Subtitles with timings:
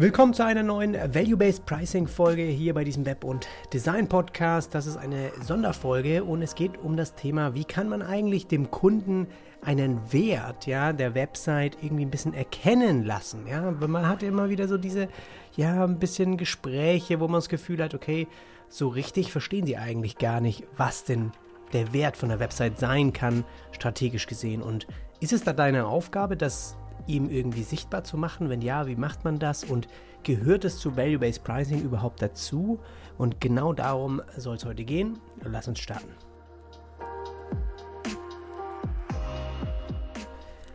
[0.00, 4.72] Willkommen zu einer neuen Value-Based Pricing Folge hier bei diesem Web- und Design-Podcast.
[4.72, 8.70] Das ist eine Sonderfolge und es geht um das Thema, wie kann man eigentlich dem
[8.70, 9.26] Kunden
[9.60, 13.48] einen Wert ja, der Website irgendwie ein bisschen erkennen lassen.
[13.48, 13.72] Ja?
[13.72, 15.08] Man hat immer wieder so diese,
[15.56, 18.28] ja, ein bisschen Gespräche, wo man das Gefühl hat, okay,
[18.68, 21.32] so richtig verstehen sie eigentlich gar nicht, was denn
[21.72, 23.42] der Wert von der Website sein kann,
[23.72, 24.62] strategisch gesehen.
[24.62, 24.86] Und
[25.18, 26.76] ist es da deine Aufgabe, dass
[27.06, 28.48] ihm irgendwie sichtbar zu machen?
[28.48, 29.64] Wenn ja, wie macht man das?
[29.64, 29.88] Und
[30.22, 32.80] gehört es zu Value-Based Pricing überhaupt dazu?
[33.16, 35.18] Und genau darum soll es heute gehen.
[35.44, 36.08] Lass uns starten.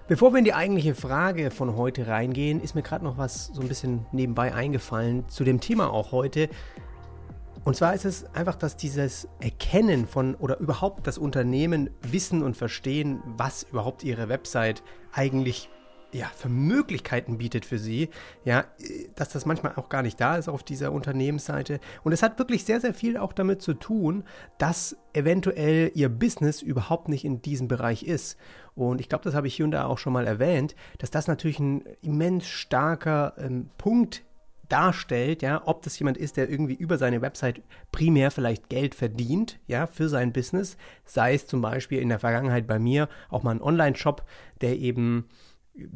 [0.08, 3.62] Bevor wir in die eigentliche Frage von heute reingehen, ist mir gerade noch was so
[3.62, 6.50] ein bisschen nebenbei eingefallen zu dem Thema auch heute.
[7.64, 12.58] Und zwar ist es einfach, dass dieses Erkennen von oder überhaupt das Unternehmen wissen und
[12.58, 15.70] verstehen, was überhaupt ihre Website eigentlich
[16.14, 18.10] ja, für Möglichkeiten bietet für sie,
[18.46, 18.66] ja,
[19.16, 21.80] dass das manchmal auch gar nicht da ist auf dieser Unternehmensseite.
[22.04, 24.24] Und es hat wirklich sehr, sehr viel auch damit zu tun,
[24.58, 28.38] dass eventuell ihr Business überhaupt nicht in diesem Bereich ist.
[28.76, 31.28] Und ich glaube, das habe ich hier und da auch schon mal erwähnt, dass das
[31.28, 34.24] natürlich ein immens starker ähm, Punkt
[34.70, 39.60] darstellt, ja, ob das jemand ist, der irgendwie über seine Website primär vielleicht Geld verdient,
[39.68, 43.52] ja, für sein Business, sei es zum Beispiel in der Vergangenheit bei mir auch mal
[43.52, 44.24] ein Online-Shop,
[44.62, 45.30] der eben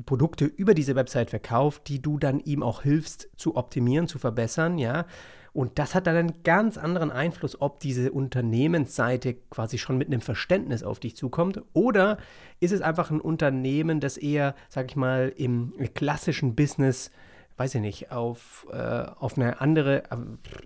[0.06, 4.78] Produkte über diese Website verkauft, die du dann ihm auch hilfst zu optimieren, zu verbessern,
[4.78, 5.06] ja.
[5.54, 10.22] Und das hat dann einen ganz anderen Einfluss, ob diese Unternehmensseite quasi schon mit einem
[10.22, 12.18] Verständnis auf dich zukommt oder
[12.60, 17.10] ist es einfach ein Unternehmen, das eher, sag ich mal, im klassischen Business
[17.58, 20.18] weiß ich nicht, auf, äh, auf eine andere, äh,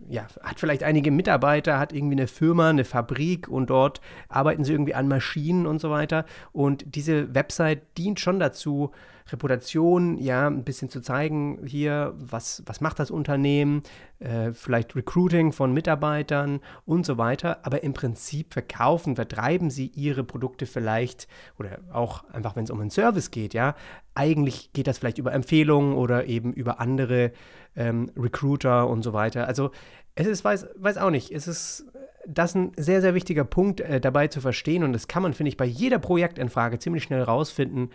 [0.09, 4.73] ja, hat vielleicht einige Mitarbeiter, hat irgendwie eine Firma, eine Fabrik und dort arbeiten sie
[4.73, 6.25] irgendwie an Maschinen und so weiter.
[6.51, 8.91] Und diese Website dient schon dazu,
[9.31, 13.83] Reputation, ja, ein bisschen zu zeigen, hier, was, was macht das Unternehmen,
[14.19, 17.65] äh, vielleicht Recruiting von Mitarbeitern und so weiter.
[17.65, 21.27] Aber im Prinzip verkaufen, vertreiben sie ihre Produkte vielleicht
[21.57, 23.75] oder auch einfach, wenn es um einen Service geht, ja.
[24.13, 27.31] Eigentlich geht das vielleicht über Empfehlungen oder eben über andere
[27.75, 29.47] ähm, Recruiter und so weiter.
[29.47, 29.71] Also
[30.15, 31.85] es ist, weiß, weiß auch nicht, es ist
[32.27, 35.49] das ein sehr, sehr wichtiger Punkt äh, dabei zu verstehen und das kann man, finde
[35.49, 37.89] ich, bei jeder Projektanfrage ziemlich schnell rausfinden,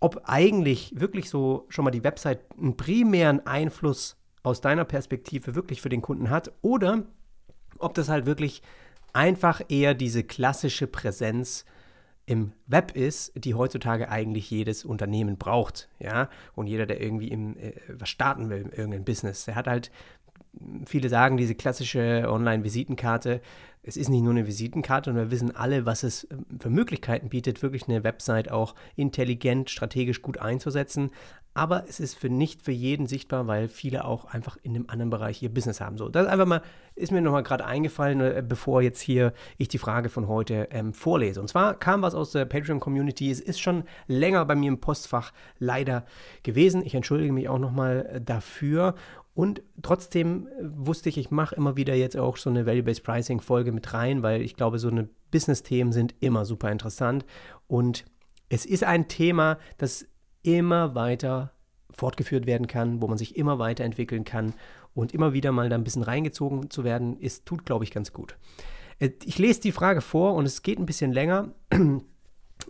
[0.00, 5.82] ob eigentlich wirklich so schon mal die Website einen primären Einfluss aus deiner Perspektive wirklich
[5.82, 7.04] für den Kunden hat oder
[7.78, 8.62] ob das halt wirklich
[9.12, 11.64] einfach eher diese klassische Präsenz
[12.26, 17.56] im Web ist, die heutzutage eigentlich jedes Unternehmen braucht, ja, und jeder, der irgendwie im,
[17.56, 19.90] äh, was starten will, irgendein Business, der hat halt
[20.84, 23.40] viele sagen, diese klassische Online-Visitenkarte,
[23.88, 27.30] es ist nicht nur eine Visitenkarte und wir wissen alle, was es ähm, für Möglichkeiten
[27.30, 31.10] bietet, wirklich eine Website auch intelligent, strategisch gut einzusetzen.
[31.54, 35.10] Aber es ist für nicht für jeden sichtbar, weil viele auch einfach in einem anderen
[35.10, 35.96] Bereich ihr Business haben.
[35.98, 36.62] So, das ist einfach mal,
[36.94, 40.92] ist mir nochmal gerade eingefallen, äh, bevor jetzt hier ich die Frage von heute ähm,
[40.92, 41.40] vorlese.
[41.40, 43.30] Und zwar kam was aus der Patreon-Community.
[43.30, 46.04] Es ist schon länger bei mir im Postfach leider
[46.42, 46.84] gewesen.
[46.84, 48.94] Ich entschuldige mich auch nochmal äh, dafür.
[49.38, 53.70] Und trotzdem äh, wusste ich, ich mache immer wieder jetzt auch so eine Value-Based Pricing-Folge
[53.70, 57.24] mit rein, weil ich glaube, so eine Business-Themen sind immer super interessant.
[57.68, 58.04] Und
[58.48, 60.08] es ist ein Thema, das
[60.42, 61.52] immer weiter
[61.92, 64.54] fortgeführt werden kann, wo man sich immer weiterentwickeln kann
[64.92, 68.12] und immer wieder mal da ein bisschen reingezogen zu werden, ist, tut, glaube ich, ganz
[68.12, 68.36] gut.
[68.98, 71.52] Äh, ich lese die Frage vor und es geht ein bisschen länger.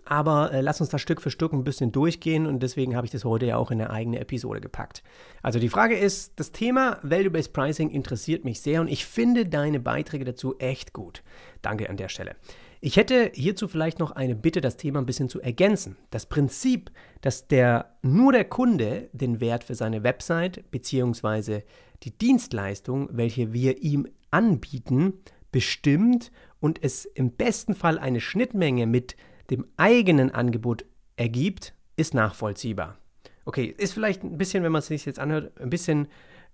[0.04, 3.10] Aber äh, lass uns da Stück für Stück ein bisschen durchgehen und deswegen habe ich
[3.10, 5.02] das heute ja auch in eine eigene Episode gepackt.
[5.42, 9.80] Also die Frage ist, das Thema Value-Based Pricing interessiert mich sehr und ich finde deine
[9.80, 11.22] Beiträge dazu echt gut.
[11.62, 12.36] Danke an der Stelle.
[12.80, 15.96] Ich hätte hierzu vielleicht noch eine Bitte, das Thema ein bisschen zu ergänzen.
[16.10, 21.62] Das Prinzip, dass der, nur der Kunde den Wert für seine Website bzw.
[22.04, 25.14] die Dienstleistung, welche wir ihm anbieten,
[25.50, 29.16] bestimmt und es im besten Fall eine Schnittmenge mit
[29.50, 30.84] dem eigenen Angebot
[31.16, 32.98] ergibt, ist nachvollziehbar.
[33.44, 36.08] Okay, ist vielleicht ein bisschen, wenn man es sich jetzt anhört, ein bisschen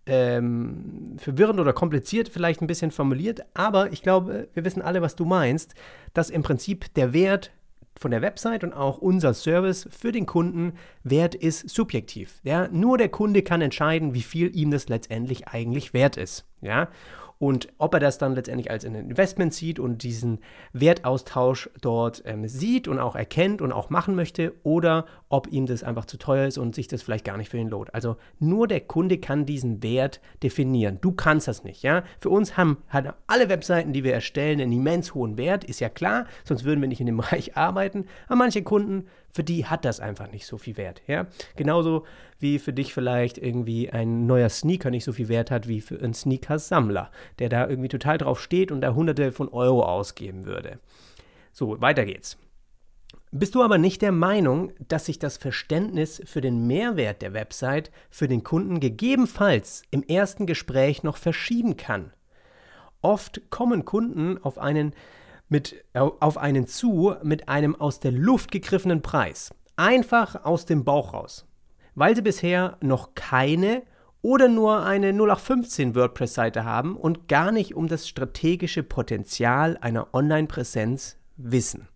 [0.07, 5.17] ähm, verwirrend oder kompliziert vielleicht ein bisschen formuliert, aber ich glaube, wir wissen alle, was
[5.17, 5.75] du meinst,
[6.13, 7.53] dass im Prinzip der Wert
[7.97, 10.75] von der Website und auch unser Service für den Kunden
[11.05, 12.41] wert ist subjektiv.
[12.43, 12.69] Ja?
[12.69, 16.45] Nur der Kunde kann entscheiden, wie viel ihm das letztendlich eigentlich wert ist.
[16.61, 16.89] Ja?
[17.39, 20.39] Und ob er das dann letztendlich als ein Investment sieht und diesen
[20.73, 25.83] Wertaustausch dort ähm, sieht und auch erkennt und auch machen möchte oder ob ihm das
[25.83, 27.95] einfach zu teuer ist und sich das vielleicht gar nicht für ihn lohnt.
[27.95, 30.99] Also nur der Kunde kann diesen Wert definieren.
[31.01, 32.05] Du kannst das nicht, ja?
[32.21, 35.89] Für uns haben, haben alle Webseiten, die wir erstellen, einen immens hohen Wert, ist ja
[35.89, 38.07] klar, sonst würden wir nicht in dem Bereich arbeiten.
[38.27, 41.03] Aber manche Kunden für die hat das einfach nicht so viel Wert.
[41.09, 41.27] Ja?
[41.57, 42.07] Genauso
[42.39, 45.99] wie für dich vielleicht irgendwie ein neuer Sneaker nicht so viel Wert hat wie für
[45.99, 47.11] einen Sneaker-Sammler,
[47.41, 50.79] der da irgendwie total drauf steht und da hunderte von Euro ausgeben würde.
[51.53, 52.39] So, weiter geht's.
[53.33, 57.91] Bist du aber nicht der Meinung, dass sich das Verständnis für den Mehrwert der Website
[58.11, 62.13] für den Kunden gegebenenfalls im ersten Gespräch noch verschieben kann?
[63.03, 64.95] Oft kommen Kunden auf einen
[65.49, 69.55] mit, auf einen zu mit einem aus der Luft gegriffenen Preis.
[69.77, 71.47] Einfach aus dem Bauch raus.
[71.95, 73.83] Weil sie bisher noch keine
[74.23, 81.19] oder nur eine 0815 WordPress-Seite haben und gar nicht um das strategische Potenzial einer Online-Präsenz
[81.37, 81.89] wissen.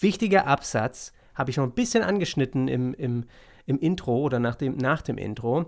[0.00, 3.24] Wichtiger Absatz, habe ich noch ein bisschen angeschnitten im, im,
[3.66, 5.66] im Intro oder nach dem, nach dem Intro.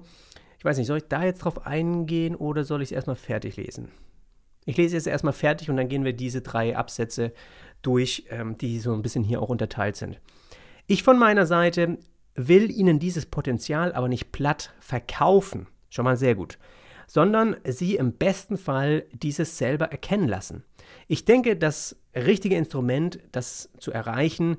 [0.59, 3.56] Ich weiß nicht, soll ich da jetzt drauf eingehen oder soll ich es erstmal fertig
[3.56, 3.93] lesen?
[4.64, 7.32] Ich lese jetzt erstmal fertig und dann gehen wir diese drei Absätze
[7.82, 10.20] durch, ähm, die so ein bisschen hier auch unterteilt sind.
[10.87, 11.99] Ich von meiner Seite
[12.34, 16.58] will Ihnen dieses Potenzial aber nicht platt verkaufen, schon mal sehr gut,
[17.06, 20.64] sondern Sie im besten Fall dieses selber erkennen lassen.
[21.08, 24.56] Ich denke, das richtige Instrument, das zu erreichen,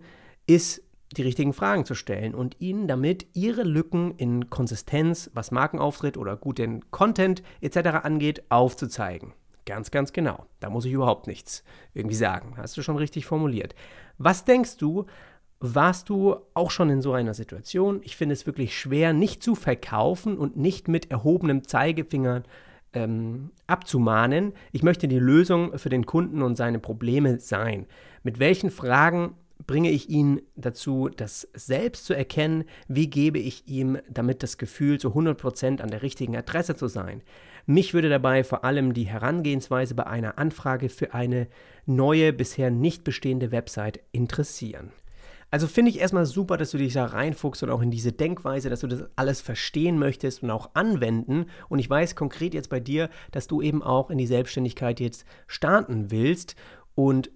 [0.48, 0.84] ist
[1.18, 6.36] die richtigen Fragen zu stellen und ihnen damit ihre Lücken in Konsistenz, was Markenauftritt oder
[6.36, 8.04] guten Content etc.
[8.04, 9.34] angeht, aufzuzeigen.
[9.66, 10.46] Ganz, ganz genau.
[10.60, 11.64] Da muss ich überhaupt nichts
[11.94, 12.54] irgendwie sagen.
[12.58, 13.76] Hast du schon richtig formuliert.
[14.18, 15.06] Was denkst du,
[15.60, 18.02] warst du auch schon in so einer Situation?
[18.04, 22.44] Ich finde es wirklich schwer, nicht zu verkaufen und nicht mit erhobenem Zeigefinger
[22.94, 24.54] ähm, abzumahnen.
[24.72, 27.88] Ich möchte die Lösung für den Kunden und seine Probleme sein.
[28.24, 29.36] Mit welchen Fragen
[29.66, 32.66] bringe ich ihn dazu, das selbst zu erkennen?
[32.88, 37.22] Wie gebe ich ihm damit das Gefühl, zu 100% an der richtigen Adresse zu sein?
[37.66, 41.48] Mich würde dabei vor allem die Herangehensweise bei einer Anfrage für eine
[41.86, 44.92] neue, bisher nicht bestehende Website interessieren.
[45.52, 48.70] Also finde ich erstmal super, dass du dich da reinfuchst und auch in diese Denkweise,
[48.70, 51.46] dass du das alles verstehen möchtest und auch anwenden.
[51.70, 55.26] Und ich weiß konkret jetzt bei dir, dass du eben auch in die Selbstständigkeit jetzt
[55.48, 56.56] starten willst.
[56.94, 57.32] Und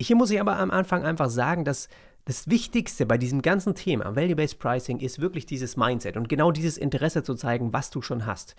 [0.00, 1.88] hier muss ich aber am Anfang einfach sagen, dass
[2.28, 6.76] das Wichtigste bei diesem ganzen Thema Value-Based Pricing ist wirklich dieses Mindset und genau dieses
[6.76, 8.54] Interesse zu zeigen, was du schon hast.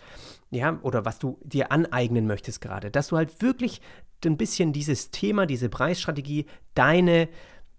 [0.50, 2.90] Ja, oder was du dir aneignen möchtest gerade.
[2.90, 3.80] Dass du halt wirklich
[4.26, 7.30] ein bisschen dieses Thema, diese Preisstrategie, deine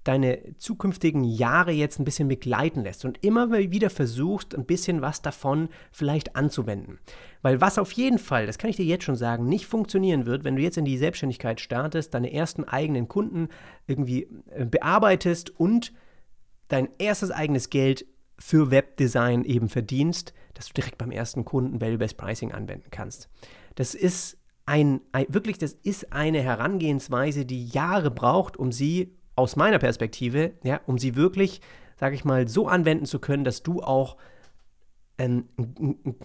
[0.04, 5.20] deine zukünftigen Jahre jetzt ein bisschen begleiten lässt und immer wieder versuchst, ein bisschen was
[5.20, 6.98] davon vielleicht anzuwenden.
[7.42, 10.44] Weil was auf jeden Fall, das kann ich dir jetzt schon sagen, nicht funktionieren wird,
[10.44, 13.48] wenn du jetzt in die Selbstständigkeit startest, deine ersten eigenen Kunden
[13.86, 15.92] irgendwie äh, bearbeitest und
[16.68, 18.06] dein erstes eigenes Geld
[18.38, 23.28] für Webdesign eben verdienst, dass du direkt beim ersten Kunden Value-Based Pricing anwenden kannst.
[23.74, 29.56] Das ist ein, ein, wirklich, das ist eine Herangehensweise, die Jahre braucht, um sie aus
[29.56, 31.60] meiner Perspektive, ja, um sie wirklich,
[31.98, 34.16] sage ich mal, so anwenden zu können, dass du auch
[35.20, 36.16] ein, ein,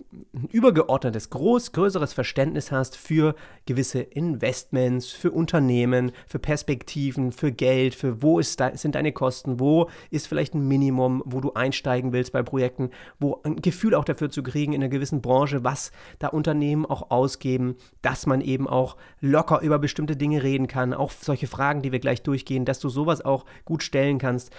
[0.52, 8.22] übergeordnetes, groß, größeres Verständnis hast für gewisse Investments, für Unternehmen, für Perspektiven, für Geld, für
[8.22, 12.42] wo ist sind deine Kosten, wo ist vielleicht ein Minimum, wo du einsteigen willst bei
[12.42, 12.90] Projekten,
[13.20, 17.12] wo ein Gefühl auch dafür zu kriegen in einer gewissen Branche, was da Unternehmen auch
[17.12, 21.92] ausgeben, dass man eben auch locker über bestimmte Dinge reden kann, auch solche Fragen, die
[21.92, 24.56] wir gleich durchgehen, dass du sowas auch gut stellen kannst.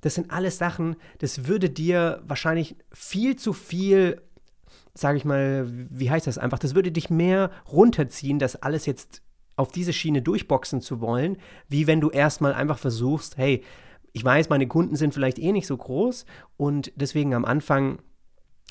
[0.00, 4.22] Das sind alles Sachen, das würde dir wahrscheinlich viel zu viel,
[4.94, 9.22] sage ich mal, wie heißt das einfach, das würde dich mehr runterziehen, das alles jetzt
[9.56, 11.36] auf diese Schiene durchboxen zu wollen,
[11.68, 13.62] wie wenn du erstmal einfach versuchst, hey,
[14.12, 16.24] ich weiß, meine Kunden sind vielleicht eh nicht so groß
[16.56, 18.00] und deswegen am Anfang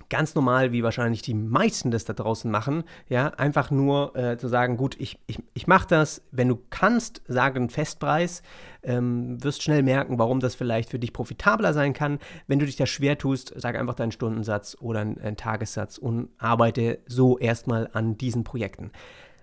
[0.09, 4.47] ganz normal, wie wahrscheinlich die meisten das da draußen machen, ja, einfach nur äh, zu
[4.47, 8.41] sagen, gut, ich, ich, ich mache das, wenn du kannst, sage einen Festpreis,
[8.83, 12.19] ähm, wirst schnell merken, warum das vielleicht für dich profitabler sein kann.
[12.47, 16.29] Wenn du dich da schwer tust, sag einfach deinen Stundensatz oder einen, einen Tagessatz und
[16.37, 18.91] arbeite so erstmal an diesen Projekten.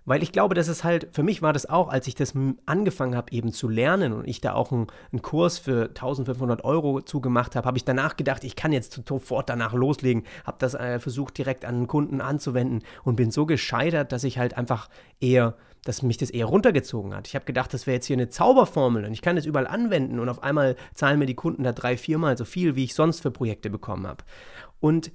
[0.07, 2.33] Weil ich glaube, dass es halt, für mich war das auch, als ich das
[2.65, 7.03] angefangen habe eben zu lernen und ich da auch einen, einen Kurs für 1500 Euro
[7.03, 11.01] zugemacht habe, habe ich danach gedacht, ich kann jetzt sofort danach loslegen, habe das äh,
[11.01, 14.89] versucht direkt an einen Kunden anzuwenden und bin so gescheitert, dass ich halt einfach
[15.21, 17.29] eher dass mich das eher runtergezogen hat.
[17.29, 20.19] Ich habe gedacht, das wäre jetzt hier eine Zauberformel und ich kann das überall anwenden
[20.19, 23.21] und auf einmal zahlen mir die Kunden da drei, viermal so viel, wie ich sonst
[23.21, 24.25] für Projekte bekommen habe.
[24.81, 25.13] Und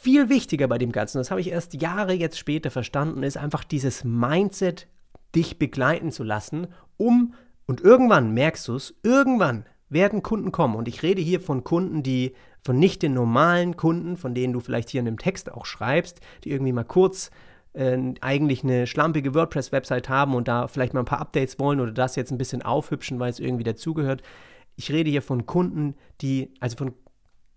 [0.00, 3.64] viel wichtiger bei dem Ganzen, das habe ich erst Jahre jetzt später verstanden, ist einfach
[3.64, 4.88] dieses Mindset,
[5.34, 7.34] dich begleiten zu lassen, um,
[7.66, 10.74] und irgendwann merkst du es, irgendwann werden Kunden kommen.
[10.76, 14.60] Und ich rede hier von Kunden, die, von nicht den normalen Kunden, von denen du
[14.60, 17.30] vielleicht hier in dem Text auch schreibst, die irgendwie mal kurz
[17.72, 21.92] äh, eigentlich eine schlampige WordPress-Website haben und da vielleicht mal ein paar Updates wollen oder
[21.92, 24.22] das jetzt ein bisschen aufhübschen, weil es irgendwie dazugehört.
[24.76, 26.94] ich rede hier von Kunden, die, also von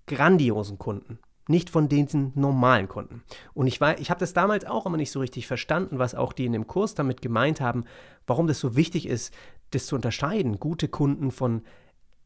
[0.06, 3.24] grandiosen Kunden, nicht von diesen normalen Kunden.
[3.54, 6.46] Und ich, ich habe das damals auch immer nicht so richtig verstanden, was auch die
[6.46, 7.86] in dem Kurs damit gemeint haben,
[8.26, 9.34] warum das so wichtig ist,
[9.72, 11.62] das zu unterscheiden, gute Kunden von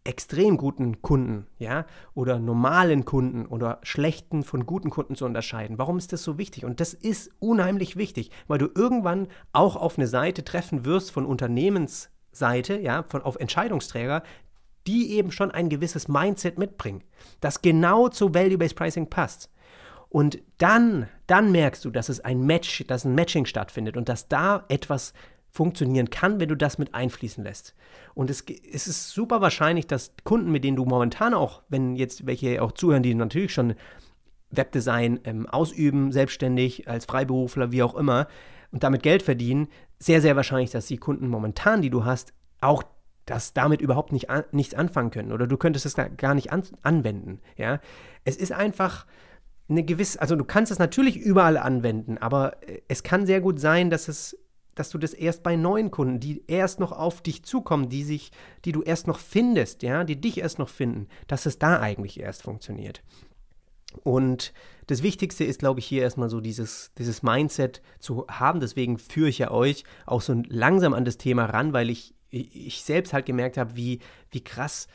[0.03, 1.85] extrem guten Kunden, ja,
[2.15, 5.77] oder normalen Kunden oder schlechten von guten Kunden zu unterscheiden.
[5.77, 6.65] Warum ist das so wichtig?
[6.65, 11.25] Und das ist unheimlich wichtig, weil du irgendwann auch auf eine Seite treffen wirst von
[11.25, 14.23] Unternehmensseite, ja, von auf Entscheidungsträger,
[14.87, 17.03] die eben schon ein gewisses Mindset mitbringen,
[17.39, 19.49] das genau zu Value-Based Pricing passt.
[20.09, 24.27] Und dann, dann merkst du, dass es ein Match, dass ein Matching stattfindet und dass
[24.27, 25.13] da etwas
[25.51, 27.75] funktionieren kann, wenn du das mit einfließen lässt.
[28.13, 32.25] Und es, es, ist super wahrscheinlich, dass Kunden, mit denen du momentan auch, wenn jetzt
[32.25, 33.75] welche auch zuhören, die natürlich schon
[34.49, 38.27] Webdesign ähm, ausüben, selbstständig, als Freiberufler, wie auch immer,
[38.71, 39.67] und damit Geld verdienen,
[39.99, 42.83] sehr, sehr wahrscheinlich, dass die Kunden momentan, die du hast, auch
[43.31, 46.63] das damit überhaupt nicht an, nichts anfangen können oder du könntest es gar nicht an,
[46.81, 47.39] anwenden.
[47.57, 47.79] Ja?
[48.25, 49.05] Es ist einfach
[49.69, 53.59] eine gewisse, also du kannst es natürlich überall anwenden, aber äh, es kann sehr gut
[53.59, 54.37] sein, dass es
[54.73, 58.31] dass du das erst bei neuen Kunden, die erst noch auf dich zukommen, die sich,
[58.63, 62.21] die du erst noch findest, ja, die dich erst noch finden, dass es da eigentlich
[62.21, 63.03] erst funktioniert.
[64.03, 64.53] Und
[64.87, 68.61] das Wichtigste ist, glaube ich, hier erstmal so dieses, dieses Mindset zu haben.
[68.61, 72.83] Deswegen führe ich ja euch auch so langsam an das Thema ran, weil ich, ich
[72.83, 73.99] selbst halt gemerkt habe, wie,
[74.31, 74.87] wie krass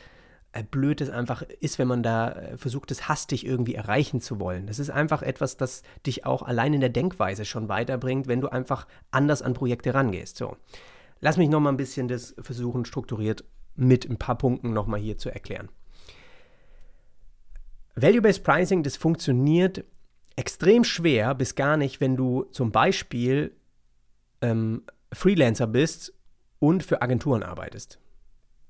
[0.53, 4.39] äh, blöd es einfach ist, wenn man da äh, versucht, es hastig irgendwie erreichen zu
[4.39, 4.67] wollen.
[4.67, 8.47] Das ist einfach etwas, das dich auch allein in der Denkweise schon weiterbringt, wenn du
[8.47, 10.37] einfach anders an Projekte rangehst.
[10.37, 10.57] So,
[11.19, 13.43] lass mich nochmal ein bisschen das versuchen, strukturiert
[13.75, 15.69] mit ein paar Punkten nochmal hier zu erklären.
[17.95, 19.83] Value-Based Pricing, das funktioniert
[20.35, 23.55] extrem schwer bis gar nicht, wenn du zum Beispiel
[24.41, 26.13] ähm, Freelancer bist
[26.59, 27.99] und für Agenturen arbeitest.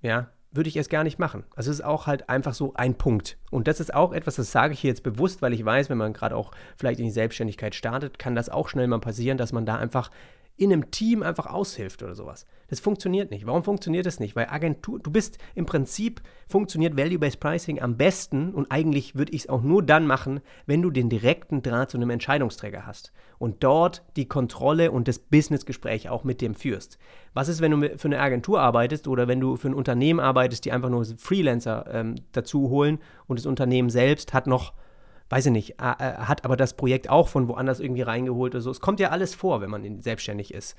[0.01, 1.43] Ja, würde ich es gar nicht machen.
[1.55, 3.37] Also es ist auch halt einfach so ein Punkt.
[3.51, 5.97] Und das ist auch etwas, das sage ich hier jetzt bewusst, weil ich weiß, wenn
[5.97, 9.53] man gerade auch vielleicht in die Selbstständigkeit startet, kann das auch schnell mal passieren, dass
[9.53, 10.09] man da einfach
[10.57, 12.45] in einem Team einfach aushilft oder sowas.
[12.69, 13.45] Das funktioniert nicht.
[13.45, 14.35] Warum funktioniert das nicht?
[14.35, 19.41] Weil Agentur, du bist im Prinzip, funktioniert Value-Based Pricing am besten und eigentlich würde ich
[19.41, 23.63] es auch nur dann machen, wenn du den direkten Draht zu einem Entscheidungsträger hast und
[23.63, 26.97] dort die Kontrolle und das Businessgespräch auch mit dem führst.
[27.33, 30.65] Was ist, wenn du für eine Agentur arbeitest oder wenn du für ein Unternehmen arbeitest,
[30.65, 34.73] die einfach nur Freelancer ähm, dazu holen und das Unternehmen selbst hat noch
[35.29, 38.71] weiß ich nicht, äh, hat aber das Projekt auch von woanders irgendwie reingeholt oder so.
[38.71, 40.75] Es kommt ja alles vor, wenn man selbstständig ist.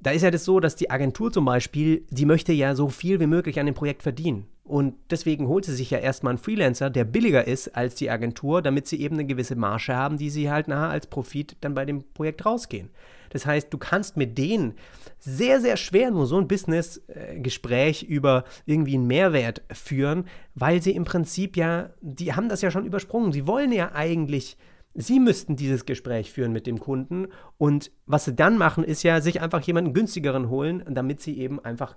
[0.00, 3.20] Da ist ja das so, dass die Agentur zum Beispiel, die möchte ja so viel
[3.20, 4.46] wie möglich an dem Projekt verdienen.
[4.68, 8.60] Und deswegen holt sie sich ja erstmal einen Freelancer, der billiger ist als die Agentur,
[8.60, 11.86] damit sie eben eine gewisse Marge haben, die sie halt nachher als Profit dann bei
[11.86, 12.90] dem Projekt rausgehen.
[13.30, 14.74] Das heißt, du kannst mit denen
[15.18, 21.04] sehr, sehr schwer nur so ein Business-Gespräch über irgendwie einen Mehrwert führen, weil sie im
[21.04, 23.32] Prinzip ja, die haben das ja schon übersprungen.
[23.32, 24.58] Sie wollen ja eigentlich
[25.00, 29.20] Sie müssten dieses Gespräch führen mit dem Kunden und was sie dann machen, ist ja
[29.20, 31.96] sich einfach jemanden günstigeren holen, damit sie eben einfach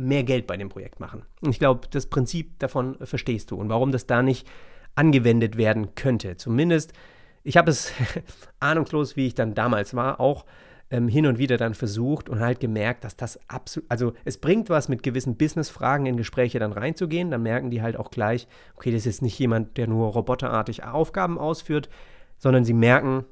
[0.00, 1.22] mehr Geld bei dem Projekt machen.
[1.40, 4.48] Und ich glaube, das Prinzip davon verstehst du und warum das da nicht
[4.94, 6.36] angewendet werden könnte.
[6.36, 6.92] Zumindest,
[7.44, 7.92] ich habe es
[8.60, 10.44] ahnungslos, wie ich dann damals war, auch
[10.90, 14.70] ähm, hin und wieder dann versucht und halt gemerkt, dass das absolut, also es bringt
[14.70, 17.30] was, mit gewissen Business-Fragen in Gespräche dann reinzugehen.
[17.30, 21.38] Dann merken die halt auch gleich, okay, das ist nicht jemand, der nur roboterartig Aufgaben
[21.38, 21.88] ausführt,
[22.38, 23.24] sondern sie merken,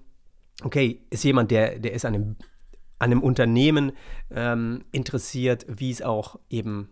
[0.63, 2.37] okay, ist jemand, der, der ist an einem,
[2.99, 3.93] an einem Unternehmen
[4.31, 6.91] ähm, interessiert, wie es auch eben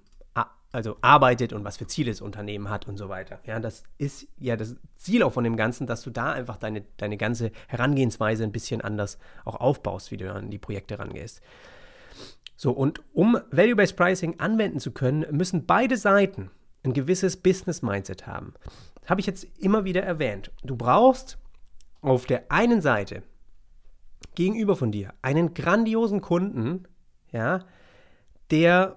[0.76, 3.40] also arbeitet und was für Ziele das Unternehmen hat und so weiter.
[3.46, 6.82] Ja, das ist ja das Ziel auch von dem Ganzen, dass du da einfach deine,
[6.98, 11.40] deine ganze Herangehensweise ein bisschen anders auch aufbaust, wie du an die Projekte rangehst.
[12.56, 16.50] So, und um Value-Based Pricing anwenden zu können, müssen beide Seiten
[16.84, 18.52] ein gewisses Business-Mindset haben.
[19.00, 20.50] Das habe ich jetzt immer wieder erwähnt.
[20.62, 21.38] Du brauchst
[22.02, 23.22] auf der einen Seite
[24.34, 26.86] gegenüber von dir einen grandiosen Kunden,
[27.32, 27.64] ja,
[28.50, 28.96] der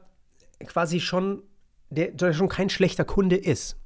[0.65, 1.43] quasi schon
[1.89, 3.77] der, der schon kein schlechter Kunde ist.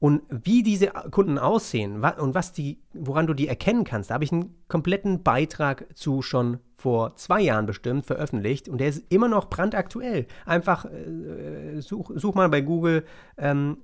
[0.00, 4.22] Und wie diese Kunden aussehen und was die, woran du die erkennen kannst, da habe
[4.22, 9.26] ich einen kompletten Beitrag zu schon vor zwei Jahren bestimmt veröffentlicht und der ist immer
[9.26, 10.26] noch brandaktuell.
[10.46, 13.04] Einfach äh, such, such, mal bei Google
[13.36, 13.78] ähm,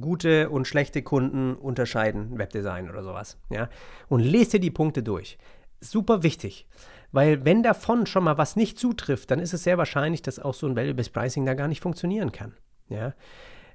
[0.00, 3.38] gute und schlechte Kunden unterscheiden, Webdesign oder sowas.
[3.50, 3.68] Ja?
[4.08, 5.36] Und lese dir die Punkte durch.
[5.80, 6.66] Super wichtig.
[7.12, 10.54] Weil wenn davon schon mal was nicht zutrifft, dann ist es sehr wahrscheinlich, dass auch
[10.54, 12.54] so ein Value-Based Pricing da gar nicht funktionieren kann.
[12.88, 13.14] Ja?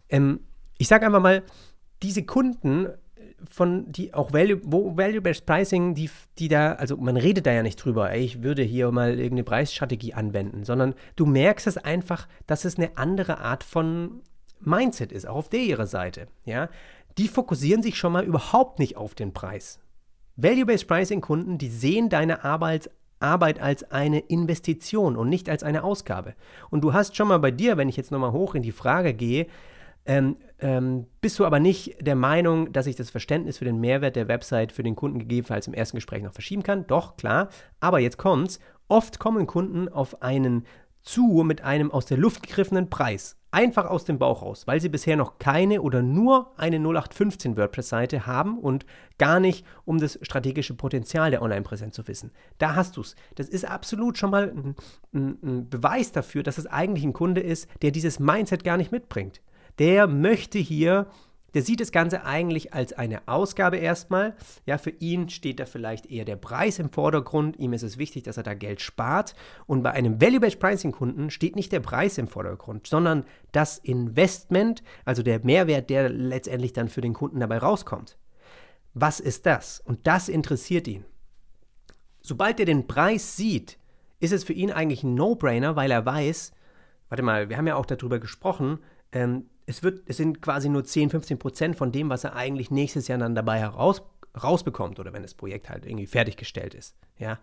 [0.09, 0.41] Ähm,
[0.77, 1.43] ich sage einfach mal,
[2.03, 2.87] diese Kunden
[3.49, 7.63] von die auch Value, wo Value-Based Pricing, die, die da, also man redet da ja
[7.63, 12.27] nicht drüber, ey, ich würde hier mal irgendeine Preisstrategie anwenden, sondern du merkst es einfach,
[12.47, 14.21] dass es eine andere Art von
[14.59, 16.69] Mindset ist, auch auf der ihrer Seite, ja,
[17.17, 19.79] die fokussieren sich schon mal überhaupt nicht auf den Preis.
[20.35, 26.33] Value-Based Pricing-Kunden, die sehen deine Arbeit, Arbeit als eine Investition und nicht als eine Ausgabe.
[26.69, 29.13] Und du hast schon mal bei dir, wenn ich jetzt nochmal hoch in die Frage
[29.13, 29.47] gehe,
[30.05, 34.15] ähm, ähm, bist du aber nicht der Meinung, dass ich das Verständnis für den Mehrwert
[34.15, 36.87] der Website für den Kunden gegebenenfalls im ersten Gespräch noch verschieben kann?
[36.87, 37.49] Doch, klar.
[37.79, 38.59] Aber jetzt kommt's.
[38.87, 40.65] Oft kommen Kunden auf einen
[41.01, 43.37] zu mit einem aus der Luft gegriffenen Preis.
[43.53, 48.25] Einfach aus dem Bauch raus, weil sie bisher noch keine oder nur eine 0815 WordPress-Seite
[48.25, 48.85] haben und
[49.17, 52.31] gar nicht, um das strategische Potenzial der Online-Präsenz zu wissen.
[52.59, 53.17] Da hast du es.
[53.35, 54.75] Das ist absolut schon mal ein,
[55.13, 58.93] ein, ein Beweis dafür, dass es eigentlich ein Kunde ist, der dieses Mindset gar nicht
[58.93, 59.41] mitbringt.
[59.79, 61.07] Der möchte hier
[61.53, 64.35] der sieht das Ganze eigentlich als eine Ausgabe erstmal.
[64.65, 67.57] Ja, für ihn steht da vielleicht eher der Preis im Vordergrund.
[67.59, 69.35] Ihm ist es wichtig, dass er da Geld spart.
[69.67, 75.23] Und bei einem Value-Based Pricing-Kunden steht nicht der Preis im Vordergrund, sondern das Investment, also
[75.23, 78.17] der Mehrwert, der letztendlich dann für den Kunden dabei rauskommt.
[78.93, 79.79] Was ist das?
[79.79, 81.05] Und das interessiert ihn.
[82.21, 83.77] Sobald er den Preis sieht,
[84.19, 86.51] ist es für ihn eigentlich ein No-Brainer, weil er weiß,
[87.09, 88.79] warte mal, wir haben ja auch darüber gesprochen,
[89.11, 92.71] ähm, es, wird, es sind quasi nur 10, 15 Prozent von dem, was er eigentlich
[92.71, 94.01] nächstes Jahr dann dabei heraus,
[94.41, 96.95] rausbekommt oder wenn das Projekt halt irgendwie fertiggestellt ist.
[97.17, 97.39] Ja.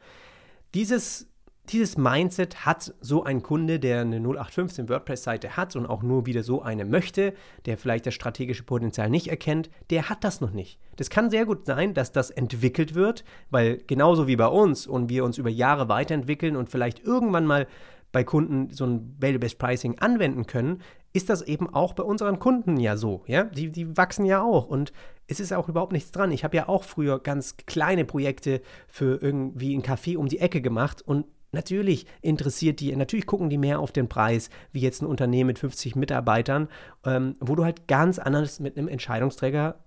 [0.74, 1.28] Dieses,
[1.70, 6.42] dieses Mindset hat so ein Kunde, der eine 0815 WordPress-Seite hat und auch nur wieder
[6.42, 7.34] so eine möchte,
[7.66, 10.78] der vielleicht das strategische Potenzial nicht erkennt, der hat das noch nicht.
[10.96, 15.10] Das kann sehr gut sein, dass das entwickelt wird, weil genauso wie bei uns und
[15.10, 17.66] wir uns über Jahre weiterentwickeln und vielleicht irgendwann mal
[18.12, 20.80] bei Kunden so ein Value-Based Pricing anwenden können,
[21.12, 23.22] ist das eben auch bei unseren Kunden ja so.
[23.26, 23.44] Ja?
[23.44, 24.92] Die, die wachsen ja auch und
[25.26, 26.32] es ist auch überhaupt nichts dran.
[26.32, 30.60] Ich habe ja auch früher ganz kleine Projekte für irgendwie ein Café um die Ecke
[30.60, 35.06] gemacht und Natürlich interessiert die, natürlich gucken die mehr auf den Preis, wie jetzt ein
[35.06, 36.68] Unternehmen mit 50 Mitarbeitern,
[37.06, 39.82] ähm, wo du halt ganz anders mit einem Entscheidungsträger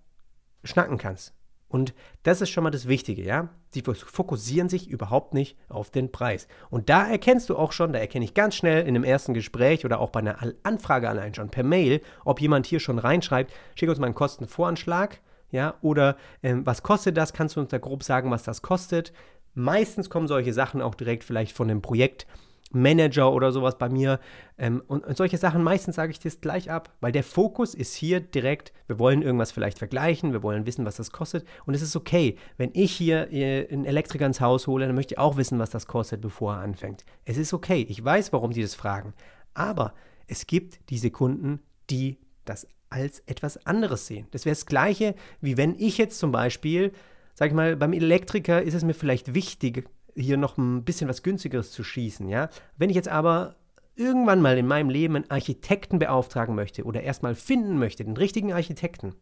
[0.63, 1.36] schnacken kannst.
[1.72, 3.48] Und das ist schon mal das Wichtige, ja.
[3.70, 6.48] Sie fokussieren sich überhaupt nicht auf den Preis.
[6.70, 9.86] Und da erkennst du auch schon, da erkenne ich ganz schnell in einem ersten Gespräch
[9.86, 13.89] oder auch bei einer Anfrage allein schon per Mail, ob jemand hier schon reinschreibt, schick
[13.89, 17.34] uns mal einen Kostenvoranschlag, ja, oder ähm, was kostet das?
[17.34, 19.13] Kannst du uns da grob sagen, was das kostet?
[19.54, 22.28] Meistens kommen solche Sachen auch direkt vielleicht von dem Projekt
[22.73, 24.19] Manager oder sowas bei mir.
[24.57, 27.95] Ähm, und, und, solche Sachen, meistens sage ich das gleich ab, weil der Fokus ist
[27.95, 31.45] hier direkt, wir wollen irgendwas vielleicht vergleichen, wir wollen wissen, was das kostet.
[31.65, 35.15] Und es ist okay, wenn ich hier äh, einen Elektriker ins Haus hole, dann möchte
[35.15, 37.05] ich auch wissen, was das kostet, bevor er anfängt.
[37.25, 39.13] Es ist okay, ich weiß, warum die das fragen.
[39.53, 39.93] Aber
[40.27, 44.27] es gibt diese Kunden, die das als etwas anderes sehen.
[44.31, 46.91] Das wäre das Gleiche, wie wenn ich jetzt zum Beispiel,
[47.34, 51.24] sag ich mal, beim Elektriker ist es mir vielleicht wichtig, hier noch ein bisschen was
[51.24, 52.50] günstigeres zu schießen, ja.
[52.78, 53.56] Wenn ich jetzt aber
[53.95, 58.54] irgendwann mal in meinem Leben einen Architekten beauftragen möchte oder erstmal finden möchte, den richtigen
[58.54, 59.15] Architekten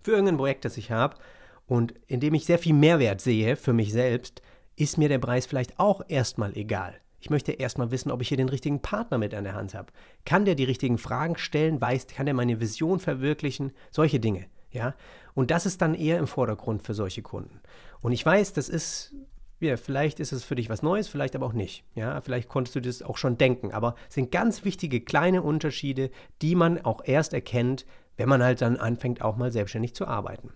[0.00, 1.16] für irgendein Projekt, das ich habe
[1.66, 4.42] und in dem ich sehr viel Mehrwert sehe für mich selbst,
[4.76, 6.94] ist mir der Preis vielleicht auch erstmal egal.
[7.20, 9.92] Ich möchte erstmal wissen, ob ich hier den richtigen Partner mit an der Hand habe.
[10.26, 11.80] Kann der die richtigen Fragen stellen?
[11.80, 13.72] Weiß, kann der meine Vision verwirklichen?
[13.90, 14.94] Solche Dinge, ja.
[15.32, 17.60] Und das ist dann eher im Vordergrund für solche Kunden.
[18.02, 19.14] Und ich weiß, das ist
[19.60, 21.84] ja, vielleicht ist es für dich was Neues, vielleicht aber auch nicht.
[21.94, 26.10] Ja, vielleicht konntest du das auch schon denken, aber es sind ganz wichtige kleine Unterschiede,
[26.42, 27.86] die man auch erst erkennt,
[28.16, 30.52] wenn man halt dann anfängt, auch mal selbstständig zu arbeiten.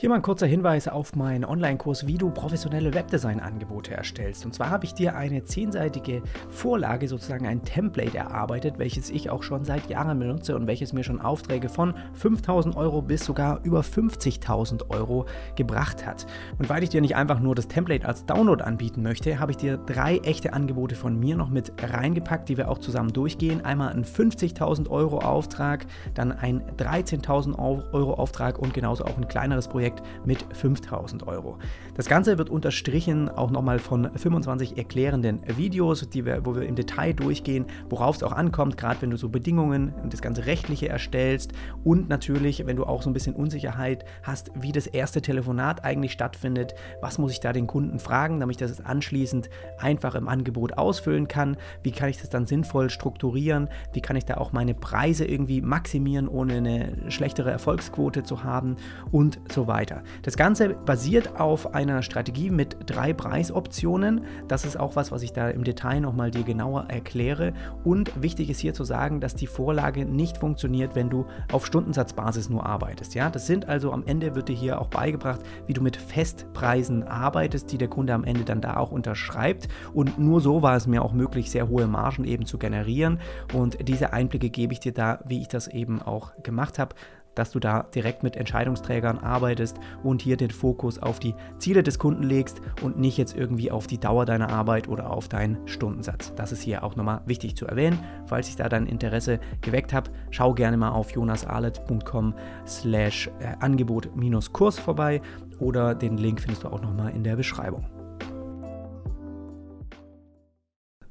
[0.00, 4.46] Hier mal ein kurzer Hinweis auf meinen Online-Kurs, wie du professionelle Webdesign-Angebote erstellst.
[4.46, 9.42] Und zwar habe ich dir eine zehnseitige Vorlage, sozusagen ein Template erarbeitet, welches ich auch
[9.42, 13.82] schon seit Jahren benutze und welches mir schon Aufträge von 5000 Euro bis sogar über
[13.82, 16.26] 50.000 Euro gebracht hat.
[16.58, 19.58] Und weil ich dir nicht einfach nur das Template als Download anbieten möchte, habe ich
[19.58, 23.66] dir drei echte Angebote von mir noch mit reingepackt, die wir auch zusammen durchgehen.
[23.66, 25.84] Einmal ein 50.000 Euro Auftrag,
[26.14, 27.58] dann ein 13.000
[27.92, 31.58] Euro Auftrag und genauso auch ein kleineres Projekt Projekt mit 5000 Euro.
[32.00, 36.74] Das Ganze wird unterstrichen auch nochmal von 25 erklärenden Videos, die wir, wo wir im
[36.74, 40.88] Detail durchgehen, worauf es auch ankommt, gerade wenn du so Bedingungen und das ganze Rechtliche
[40.88, 41.52] erstellst
[41.84, 46.12] und natürlich, wenn du auch so ein bisschen Unsicherheit hast, wie das erste Telefonat eigentlich
[46.12, 50.78] stattfindet, was muss ich da den Kunden fragen, damit ich das anschließend einfach im Angebot
[50.78, 54.72] ausfüllen kann, wie kann ich das dann sinnvoll strukturieren, wie kann ich da auch meine
[54.72, 58.76] Preise irgendwie maximieren, ohne eine schlechtere Erfolgsquote zu haben?
[59.12, 60.02] Und so weiter.
[60.22, 64.22] Das Ganze basiert auf einer Strategie mit drei Preisoptionen.
[64.48, 67.52] Das ist auch was, was ich da im Detail nochmal dir genauer erkläre.
[67.84, 72.48] Und wichtig ist hier zu sagen, dass die Vorlage nicht funktioniert, wenn du auf Stundensatzbasis
[72.48, 73.14] nur arbeitest.
[73.14, 77.02] Ja, das sind also am Ende wird dir hier auch beigebracht, wie du mit Festpreisen
[77.02, 79.68] arbeitest, die der Kunde am Ende dann da auch unterschreibt.
[79.92, 83.18] Und nur so war es mir auch möglich, sehr hohe Margen eben zu generieren.
[83.52, 86.94] Und diese Einblicke gebe ich dir da, wie ich das eben auch gemacht habe
[87.40, 91.98] dass du da direkt mit Entscheidungsträgern arbeitest und hier den Fokus auf die Ziele des
[91.98, 96.34] Kunden legst und nicht jetzt irgendwie auf die Dauer deiner Arbeit oder auf deinen Stundensatz.
[96.36, 97.98] Das ist hier auch nochmal wichtig zu erwähnen.
[98.26, 102.34] Falls ich da dein Interesse geweckt habe, schau gerne mal auf jonasarlet.com
[102.66, 105.22] slash äh, Angebot-Kurs vorbei
[105.60, 107.86] oder den Link findest du auch nochmal in der Beschreibung.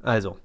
[0.03, 0.37] Also,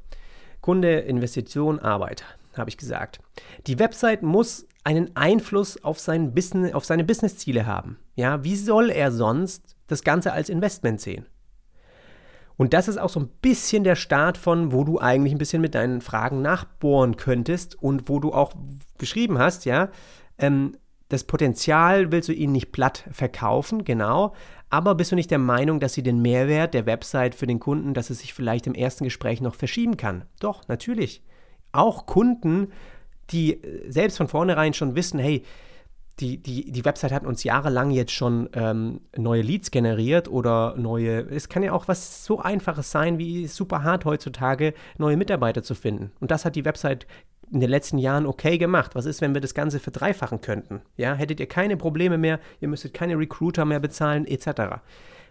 [0.63, 2.25] Kunde, Investition, Arbeit,
[2.59, 3.21] habe ich gesagt.
[3.67, 7.99] Die Website muss einen Einfluss auf, sein Business, auf seine Businessziele haben.
[8.15, 11.27] Ja, wie soll er sonst das Ganze als Investment sehen?
[12.57, 15.61] Und das ist auch so ein bisschen der Start von, wo du eigentlich ein bisschen
[15.61, 18.53] mit deinen Fragen nachbohren könntest und wo du auch
[18.99, 19.89] geschrieben hast, ja,
[20.39, 20.77] ähm,
[21.09, 24.35] das Potenzial willst du ihnen nicht platt verkaufen, genau,
[24.71, 27.95] aber bist du nicht der Meinung, dass sie den Mehrwert der Website für den Kunden,
[27.95, 30.25] dass es sich vielleicht im ersten Gespräch noch verschieben kann?
[30.41, 31.23] Doch, natürlich.
[31.75, 32.73] Auch Kunden,
[33.31, 35.45] die äh, selbst von vornherein schon wissen, hey,
[36.21, 41.21] die, die, die Website hat uns jahrelang jetzt schon ähm, neue Leads generiert oder neue,
[41.29, 45.75] es kann ja auch was so einfaches sein, wie super hart heutzutage neue Mitarbeiter zu
[45.75, 46.13] finden.
[46.21, 47.07] Und das hat die Website
[47.51, 48.95] in den letzten Jahren okay gemacht.
[48.95, 50.83] Was ist, wenn wir das Ganze verdreifachen könnten?
[50.97, 54.79] Ja, hättet ihr keine Probleme mehr, ihr müsstet keine Recruiter mehr bezahlen, etc.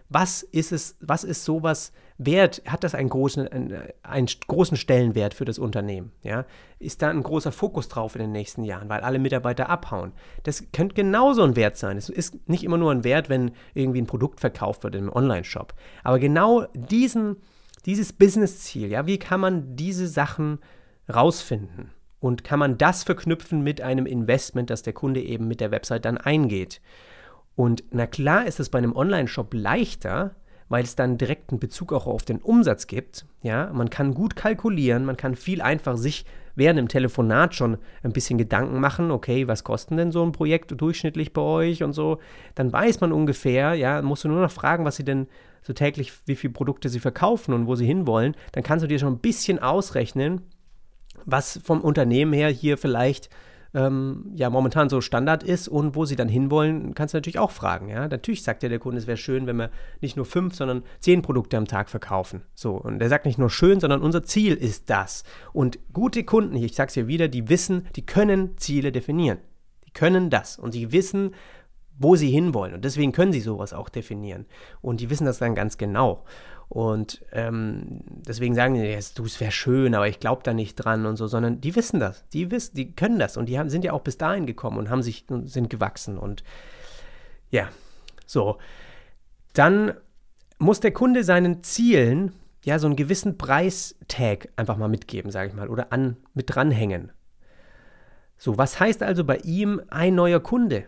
[0.08, 2.62] Was ist es, was ist sowas wert?
[2.66, 6.12] Hat das einen großen, einen, einen, großen Stellenwert für das Unternehmen?
[6.22, 6.44] Ja?
[6.78, 10.12] Ist da ein großer Fokus drauf in den nächsten Jahren, weil alle Mitarbeiter abhauen?
[10.42, 11.96] Das könnte genauso ein Wert sein.
[11.96, 15.74] Es ist nicht immer nur ein Wert, wenn irgendwie ein Produkt verkauft wird im Online-Shop.
[16.02, 17.36] Aber genau diesen,
[17.86, 20.58] dieses Business-Ziel, ja, wie kann man diese Sachen
[21.12, 21.90] rausfinden?
[22.20, 26.06] Und kann man das verknüpfen mit einem Investment, das der Kunde eben mit der Website
[26.06, 26.80] dann eingeht?
[27.56, 30.34] Und na klar ist es bei einem Online-Shop leichter,
[30.68, 33.26] weil es dann direkten Bezug auch auf den Umsatz gibt.
[33.42, 36.24] Ja, man kann gut kalkulieren, man kann viel einfach sich
[36.56, 40.80] während dem Telefonat schon ein bisschen Gedanken machen, okay, was kostet denn so ein Projekt
[40.80, 42.18] durchschnittlich bei euch und so.
[42.54, 45.26] Dann weiß man ungefähr, ja, musst du nur noch fragen, was sie denn
[45.62, 48.36] so täglich, wie viele Produkte sie verkaufen und wo sie hinwollen.
[48.52, 50.42] Dann kannst du dir schon ein bisschen ausrechnen,
[51.24, 53.30] was vom Unternehmen her hier vielleicht
[53.74, 57.50] ähm, ja momentan so Standard ist und wo sie dann hinwollen, kannst du natürlich auch
[57.50, 57.88] fragen.
[57.88, 58.08] Ja?
[58.08, 61.22] Natürlich sagt ja der Kunde, es wäre schön, wenn wir nicht nur fünf, sondern zehn
[61.22, 62.42] Produkte am Tag verkaufen.
[62.54, 65.24] So, und er sagt nicht nur schön, sondern unser Ziel ist das.
[65.52, 69.38] Und gute Kunden, ich sage es hier wieder, die wissen, die können Ziele definieren.
[69.86, 71.34] Die können das und die wissen,
[71.98, 72.74] wo sie hinwollen.
[72.74, 74.46] Und deswegen können sie sowas auch definieren.
[74.80, 76.24] Und die wissen das dann ganz genau.
[76.68, 81.06] Und ähm, deswegen sagen die, du, es wäre schön, aber ich glaube da nicht dran
[81.06, 82.26] und so, sondern die wissen das.
[82.30, 83.36] Die wissen, die können das.
[83.36, 86.18] Und die haben, sind ja auch bis dahin gekommen und haben sich sind gewachsen.
[86.18, 86.42] Und
[87.50, 87.68] ja,
[88.26, 88.58] so.
[89.52, 89.94] Dann
[90.58, 92.32] muss der Kunde seinen Zielen
[92.64, 97.12] ja so einen gewissen Preistag einfach mal mitgeben, sage ich mal, oder an, mit dranhängen.
[98.36, 100.86] So, was heißt also bei ihm ein neuer Kunde?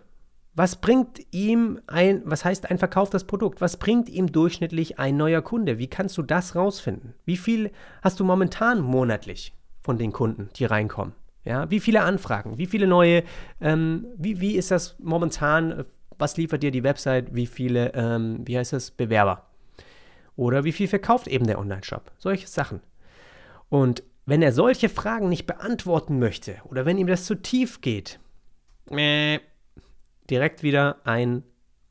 [0.57, 3.61] Was bringt ihm ein, was heißt ein verkauftes Produkt?
[3.61, 5.79] Was bringt ihm durchschnittlich ein neuer Kunde?
[5.79, 7.12] Wie kannst du das rausfinden?
[7.27, 11.12] Wie viel hast du momentan monatlich von den Kunden, die reinkommen?
[11.45, 12.57] Ja, wie viele Anfragen?
[12.57, 13.23] Wie viele neue,
[13.61, 15.85] ähm, wie, wie ist das momentan?
[16.16, 17.35] Was liefert dir die Website?
[17.35, 19.45] Wie viele, ähm, wie heißt das, Bewerber?
[20.37, 22.11] Oder wie viel verkauft eben der Online-Shop?
[22.16, 22.81] Solche Sachen.
[23.69, 28.19] Und wenn er solche Fragen nicht beantworten möchte oder wenn ihm das zu tief geht,
[28.90, 29.38] äh,
[30.31, 31.43] direkt wieder ein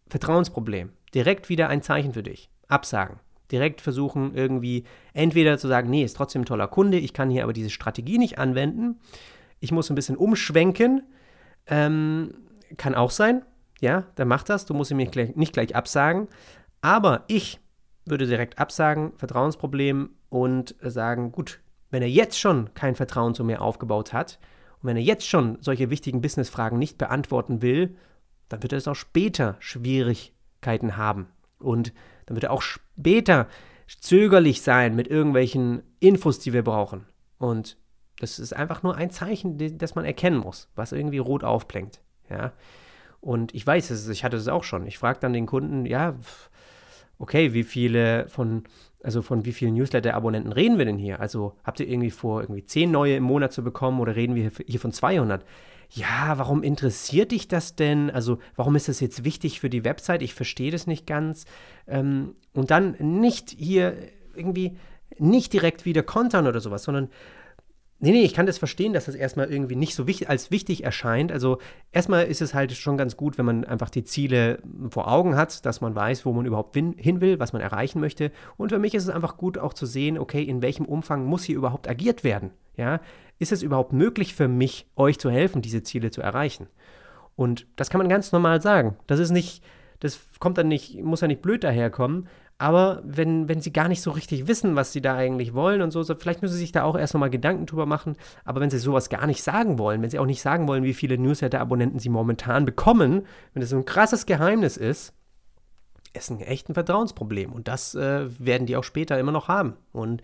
[0.07, 2.49] Vertrauensproblem, direkt wieder ein Zeichen für dich.
[2.67, 3.19] Absagen.
[3.51, 7.43] Direkt versuchen, irgendwie entweder zu sagen, nee, ist trotzdem ein toller Kunde, ich kann hier
[7.43, 8.99] aber diese Strategie nicht anwenden.
[9.59, 11.03] Ich muss ein bisschen umschwenken.
[11.67, 12.33] Ähm,
[12.77, 13.43] kann auch sein,
[13.81, 14.65] ja, dann macht das.
[14.65, 16.27] Du musst ihm nicht gleich, nicht gleich absagen.
[16.81, 17.59] Aber ich
[18.05, 23.61] würde direkt absagen, Vertrauensproblem und sagen, gut, wenn er jetzt schon kein Vertrauen zu mir
[23.61, 24.39] aufgebaut hat
[24.81, 27.95] und wenn er jetzt schon solche wichtigen Businessfragen nicht beantworten will,
[28.49, 31.27] dann wird er es auch später Schwierigkeiten haben.
[31.59, 31.93] Und
[32.25, 33.47] dann wird er auch später
[33.87, 37.05] zögerlich sein mit irgendwelchen Infos, die wir brauchen.
[37.37, 37.77] Und
[38.19, 42.01] das ist einfach nur ein Zeichen, das man erkennen muss, was irgendwie rot aufblinkt.
[42.29, 42.53] Ja.
[43.21, 44.85] Und ich weiß es, ich hatte es auch schon.
[44.87, 46.15] Ich frage dann den Kunden, ja,
[47.17, 48.63] okay, wie viele von,
[49.03, 51.19] also von wie vielen Newsletter-Abonnenten reden wir denn hier?
[51.19, 54.51] Also habt ihr irgendwie vor, irgendwie zehn neue im Monat zu bekommen oder reden wir
[54.65, 55.43] hier von 200?
[55.91, 58.09] Ja, warum interessiert dich das denn?
[58.09, 60.21] Also, warum ist das jetzt wichtig für die Website?
[60.21, 61.45] Ich verstehe das nicht ganz.
[61.87, 63.95] Ähm, und dann nicht hier
[64.35, 64.77] irgendwie,
[65.17, 67.09] nicht direkt wieder kontern oder sowas, sondern
[67.99, 70.83] Nee, nee, ich kann das verstehen, dass das erstmal irgendwie nicht so wichtig, als wichtig
[70.83, 71.31] erscheint.
[71.31, 71.59] Also
[71.93, 75.65] erstmal ist es halt schon ganz gut, wenn man einfach die Ziele vor Augen hat,
[75.65, 78.31] dass man weiß, wo man überhaupt hin will, was man erreichen möchte.
[78.57, 81.45] Und für mich ist es einfach gut auch zu sehen, okay, in welchem Umfang muss
[81.45, 82.51] hier überhaupt agiert werden?
[82.75, 82.99] Ja,
[83.39, 86.67] ist es überhaupt möglich für mich, euch zu helfen, diese Ziele zu erreichen?
[87.35, 88.95] Und das kann man ganz normal sagen.
[89.07, 89.63] Das ist nicht,
[89.99, 94.01] das kommt dann nicht, muss ja nicht blöd daherkommen, aber wenn, wenn sie gar nicht
[94.01, 96.71] so richtig wissen, was sie da eigentlich wollen und so, so vielleicht müssen sie sich
[96.71, 98.15] da auch erst nochmal Gedanken drüber machen.
[98.45, 100.93] Aber wenn sie sowas gar nicht sagen wollen, wenn sie auch nicht sagen wollen, wie
[100.93, 105.13] viele Newsletter-Abonnenten sie momentan bekommen, wenn das so ein krasses Geheimnis ist,
[106.13, 107.51] ist ein echt ein Vertrauensproblem.
[107.51, 109.75] Und das äh, werden die auch später immer noch haben.
[109.91, 110.21] Und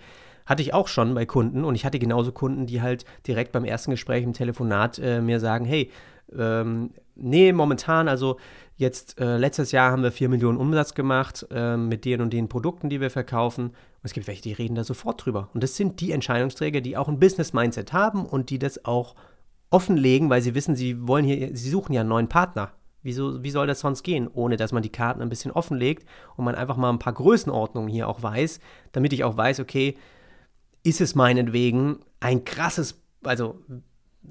[0.52, 3.64] hatte ich auch schon bei Kunden und ich hatte genauso Kunden, die halt direkt beim
[3.64, 5.90] ersten Gespräch im Telefonat äh, mir sagen, hey,
[6.38, 8.38] ähm, nee, momentan, also
[8.76, 12.50] jetzt äh, letztes Jahr haben wir 4 Millionen Umsatz gemacht äh, mit den und den
[12.50, 13.68] Produkten, die wir verkaufen.
[13.68, 15.50] Und es gibt welche, die reden da sofort drüber.
[15.54, 19.16] Und das sind die Entscheidungsträger, die auch ein Business-Mindset haben und die das auch
[19.70, 22.74] offenlegen, weil sie wissen, sie wollen hier, sie suchen ja einen neuen Partner.
[23.04, 26.46] Wieso, wie soll das sonst gehen, ohne dass man die Karten ein bisschen offenlegt und
[26.46, 28.60] man einfach mal ein paar Größenordnungen hier auch weiß,
[28.92, 29.96] damit ich auch weiß, okay,
[30.84, 33.60] ist es meinetwegen ein krasses, also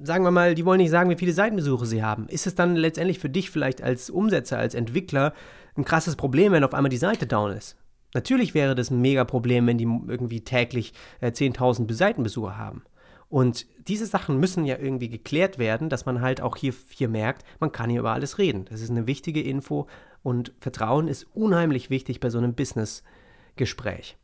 [0.03, 2.29] sagen wir mal, die wollen nicht sagen, wie viele Seitenbesuche sie haben.
[2.29, 5.35] Ist es dann letztendlich für dich vielleicht als Umsetzer, als Entwickler
[5.77, 7.77] ein krasses Problem, wenn auf einmal die Seite down ist?
[8.15, 12.83] Natürlich wäre das ein mega Problem, wenn die irgendwie täglich äh, 10.000 Seitenbesucher haben.
[13.29, 17.45] Und diese Sachen müssen ja irgendwie geklärt werden, dass man halt auch hier, hier merkt,
[17.61, 18.65] man kann hier über alles reden.
[18.69, 19.87] Das ist eine wichtige Info
[20.25, 24.17] und Vertrauen ist unheimlich wichtig bei so einem Business-Gespräch.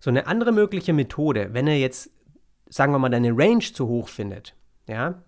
[0.00, 2.10] So eine andere mögliche Methode, wenn er jetzt,
[2.68, 4.54] sagen wir mal, deine Range zu hoch findet,
[4.86, 5.22] ja,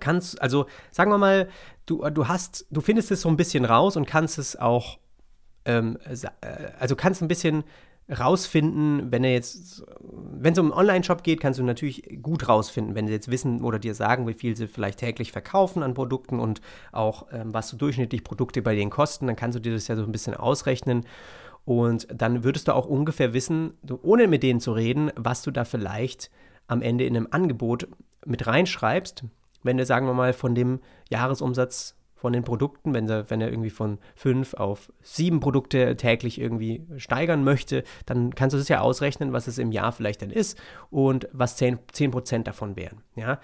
[0.00, 1.48] kannst, also sagen wir mal,
[1.86, 4.98] du, du hast, du findest es so ein bisschen raus und kannst es auch,
[5.64, 6.16] ähm, äh,
[6.78, 7.64] also kannst ein bisschen
[8.08, 12.94] rausfinden, wenn er jetzt, wenn es um einen Online-Shop geht, kannst du natürlich gut rausfinden,
[12.94, 16.38] wenn sie jetzt wissen oder dir sagen, wie viel sie vielleicht täglich verkaufen an Produkten
[16.38, 16.60] und
[16.92, 19.96] auch ähm, was so durchschnittlich Produkte bei denen kosten, dann kannst du dir das ja
[19.96, 21.04] so ein bisschen ausrechnen
[21.66, 25.64] und dann würdest du auch ungefähr wissen, ohne mit denen zu reden, was du da
[25.64, 26.30] vielleicht
[26.68, 27.88] am Ende in einem Angebot
[28.24, 29.24] mit reinschreibst,
[29.64, 30.78] wenn du, sagen wir mal, von dem
[31.10, 36.86] Jahresumsatz von den Produkten, wenn er, wenn irgendwie von fünf auf sieben Produkte täglich irgendwie
[36.98, 40.56] steigern möchte, dann kannst du es ja ausrechnen, was es im Jahr vielleicht dann ist
[40.90, 43.02] und was zehn, 10% davon wären.
[43.16, 43.40] Ja?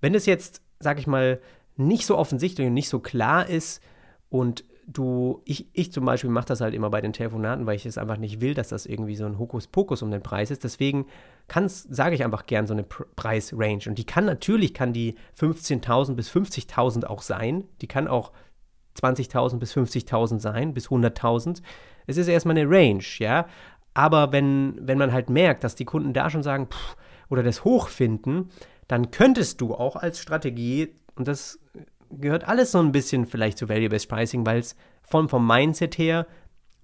[0.00, 1.40] Wenn es jetzt, sag ich mal,
[1.76, 3.82] nicht so offensichtlich und nicht so klar ist
[4.30, 7.86] und du, ich, ich zum Beispiel mache das halt immer bei den Telefonaten, weil ich
[7.86, 10.64] es einfach nicht will, dass das irgendwie so ein Hokuspokus um den Preis ist.
[10.64, 11.06] Deswegen
[11.48, 13.82] sage ich einfach gern so eine Preisrange.
[13.86, 17.64] Und die kann natürlich, kann die 15.000 bis 50.000 auch sein.
[17.80, 18.32] Die kann auch
[19.00, 21.62] 20.000 bis 50.000 sein, bis 100.000.
[22.06, 23.46] Es ist erstmal eine Range, ja.
[23.94, 26.96] Aber wenn, wenn man halt merkt, dass die Kunden da schon sagen, pff,
[27.28, 28.50] oder das hoch finden,
[28.88, 31.58] dann könntest du auch als Strategie, und das
[32.20, 36.26] gehört alles so ein bisschen vielleicht zu Value-Based Pricing, weil es vom, vom Mindset her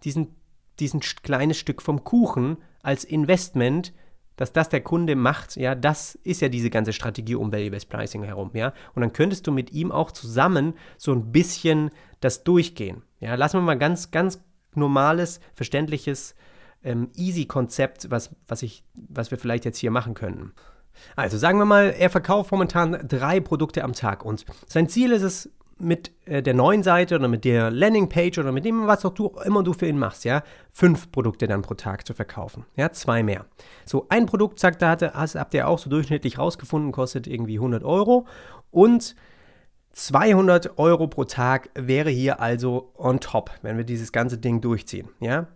[0.05, 0.35] diesen,
[0.79, 3.93] diesen kleines Stück vom Kuchen als Investment,
[4.37, 8.23] dass das der Kunde macht, ja, das ist ja diese ganze Strategie um Value-Based Pricing
[8.23, 8.73] herum, ja.
[8.95, 11.91] Und dann könntest du mit ihm auch zusammen so ein bisschen
[12.21, 13.03] das durchgehen.
[13.21, 14.43] Ja, lassen wir mal ganz, ganz
[14.75, 16.35] normales, verständliches,
[16.83, 20.53] ähm, easy Konzept, was, was, ich, was wir vielleicht jetzt hier machen könnten.
[21.17, 25.23] Also sagen wir mal, er verkauft momentan drei Produkte am Tag und sein Ziel ist
[25.23, 29.15] es, mit äh, der neuen Seite oder mit der Landingpage oder mit dem, was auch
[29.15, 32.65] du immer du für ihn machst, ja, fünf Produkte dann pro Tag zu verkaufen.
[32.77, 33.47] Ja, zwei mehr.
[33.85, 38.27] So, ein Produkt, sagt er, habt ihr auch so durchschnittlich rausgefunden, kostet irgendwie 100 Euro
[38.71, 39.17] und
[39.93, 45.09] 200 Euro pro Tag wäre hier also on top, wenn wir dieses ganze Ding durchziehen,
[45.19, 45.49] ja.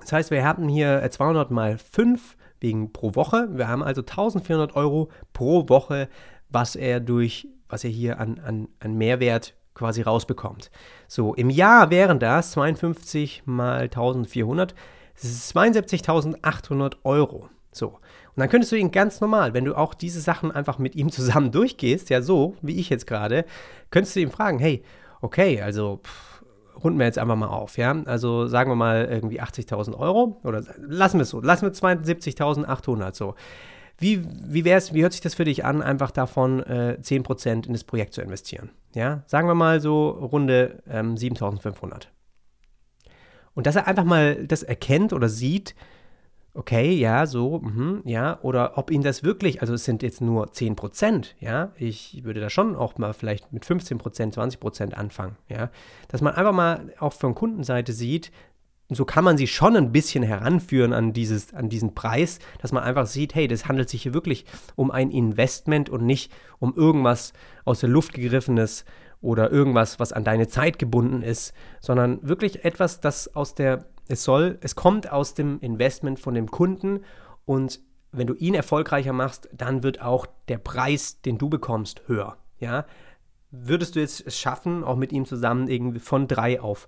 [0.00, 3.46] Das heißt, wir haben hier 200 mal 5 wegen pro Woche.
[3.52, 6.08] Wir haben also 1400 Euro pro Woche,
[6.48, 10.70] was er durch, was er hier an, an, an Mehrwert quasi rausbekommt.
[11.06, 14.74] So, im Jahr wären das 52 mal 1400,
[15.22, 17.50] 72.800 Euro.
[17.70, 20.96] So, und dann könntest du ihn ganz normal, wenn du auch diese Sachen einfach mit
[20.96, 23.44] ihm zusammen durchgehst, ja so, wie ich jetzt gerade,
[23.90, 24.82] könntest du ihn fragen, hey,
[25.20, 26.33] okay, also pff,
[26.82, 27.94] runden wir jetzt einfach mal auf, ja.
[28.06, 33.14] Also sagen wir mal irgendwie 80.000 Euro oder lassen wir es so, lassen wir 72.800
[33.14, 33.34] so.
[33.96, 37.72] Wie, wie, wär's, wie hört sich das für dich an, einfach davon äh, 10% in
[37.72, 38.70] das Projekt zu investieren?
[38.94, 42.10] Ja, sagen wir mal so Runde ähm, 7500.
[43.54, 45.76] Und dass er einfach mal das erkennt oder sieht,
[46.54, 50.52] okay, ja, so, mh, ja, oder ob ihn das wirklich, also es sind jetzt nur
[50.52, 54.96] 10 Prozent, ja, ich würde da schon auch mal vielleicht mit 15 Prozent, 20 Prozent
[54.96, 55.70] anfangen, ja,
[56.08, 58.30] dass man einfach mal auch von Kundenseite sieht,
[58.90, 62.84] so kann man sie schon ein bisschen heranführen an, dieses, an diesen Preis, dass man
[62.84, 64.44] einfach sieht, hey, das handelt sich hier wirklich
[64.76, 67.32] um ein Investment und nicht um irgendwas
[67.64, 68.84] aus der Luft gegriffenes
[69.22, 74.24] oder irgendwas, was an deine Zeit gebunden ist, sondern wirklich etwas, das aus der es
[74.24, 77.00] soll, es kommt aus dem Investment von dem Kunden
[77.44, 77.80] und
[78.12, 82.36] wenn du ihn erfolgreicher machst, dann wird auch der Preis, den du bekommst, höher.
[82.58, 82.86] Ja?
[83.50, 86.86] Würdest du jetzt es schaffen, auch mit ihm zusammen irgendwie von drei auf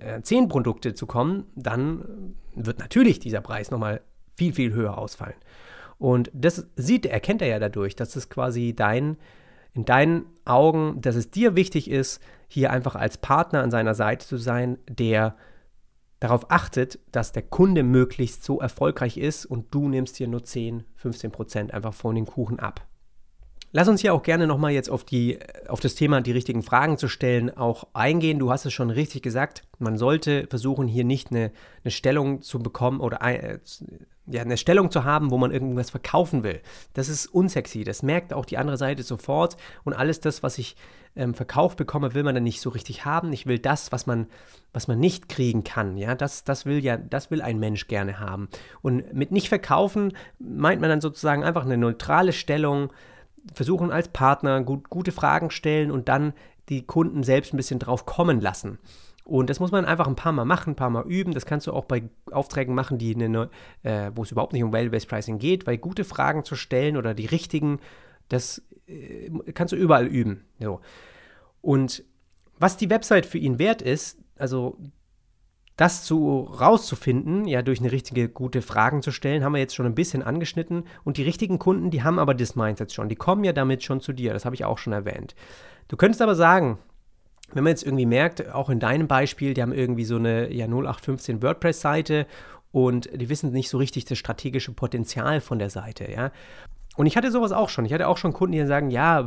[0.00, 4.00] äh, zehn Produkte zu kommen, dann wird natürlich dieser Preis nochmal
[4.36, 5.36] viel, viel höher ausfallen.
[5.98, 9.16] Und das sieht, erkennt er ja dadurch, dass es quasi dein,
[9.74, 14.26] in deinen Augen, dass es dir wichtig ist, hier einfach als Partner an seiner Seite
[14.26, 15.36] zu sein, der
[16.20, 20.84] darauf achtet, dass der Kunde möglichst so erfolgreich ist und du nimmst dir nur 10,
[20.96, 22.86] 15 Prozent einfach von dem Kuchen ab.
[23.72, 26.96] Lass uns hier auch gerne nochmal jetzt auf, die, auf das Thema, die richtigen Fragen
[26.96, 28.38] zu stellen, auch eingehen.
[28.38, 29.64] Du hast es schon richtig gesagt.
[29.78, 31.52] Man sollte versuchen, hier nicht eine,
[31.84, 33.58] eine Stellung zu bekommen oder äh,
[34.26, 36.60] ja, eine Stellung zu haben, wo man irgendwas verkaufen will.
[36.94, 37.84] Das ist unsexy.
[37.84, 39.56] Das merkt auch die andere Seite sofort.
[39.84, 40.76] Und alles das, was ich
[41.14, 43.32] ähm, verkauft bekomme, will man dann nicht so richtig haben.
[43.32, 44.26] Ich will das, was man,
[44.72, 45.96] was man nicht kriegen kann.
[45.96, 48.48] Ja, das, das will ja, das will ein Mensch gerne haben.
[48.82, 52.92] Und mit nicht verkaufen meint man dann sozusagen einfach eine neutrale Stellung,
[53.54, 56.32] versuchen als Partner gut, gute Fragen stellen und dann
[56.68, 58.78] die Kunden selbst ein bisschen drauf kommen lassen.
[59.24, 61.34] Und das muss man einfach ein paar Mal machen, ein paar Mal üben.
[61.34, 63.50] Das kannst du auch bei Aufträgen machen, die eine,
[63.82, 67.12] äh, wo es überhaupt nicht um Value-Based Pricing geht, weil gute Fragen zu stellen oder
[67.12, 67.80] die richtigen,
[68.28, 70.44] das äh, kannst du überall üben.
[70.60, 70.80] So.
[71.60, 72.04] Und
[72.58, 74.78] was die Website für ihn wert ist, also
[75.76, 79.86] das zu rauszufinden, ja, durch eine richtige gute Fragen zu stellen, haben wir jetzt schon
[79.86, 80.84] ein bisschen angeschnitten.
[81.04, 83.10] Und die richtigen Kunden, die haben aber das Mindset schon.
[83.10, 84.32] Die kommen ja damit schon zu dir.
[84.32, 85.34] Das habe ich auch schon erwähnt.
[85.88, 86.78] Du könntest aber sagen,
[87.52, 90.66] wenn man jetzt irgendwie merkt, auch in deinem Beispiel, die haben irgendwie so eine ja,
[90.66, 92.26] 0815 WordPress-Seite
[92.72, 96.32] und die wissen nicht so richtig das strategische Potenzial von der Seite, ja.
[96.96, 97.84] Und ich hatte sowas auch schon.
[97.84, 99.26] Ich hatte auch schon Kunden, die sagen, ja,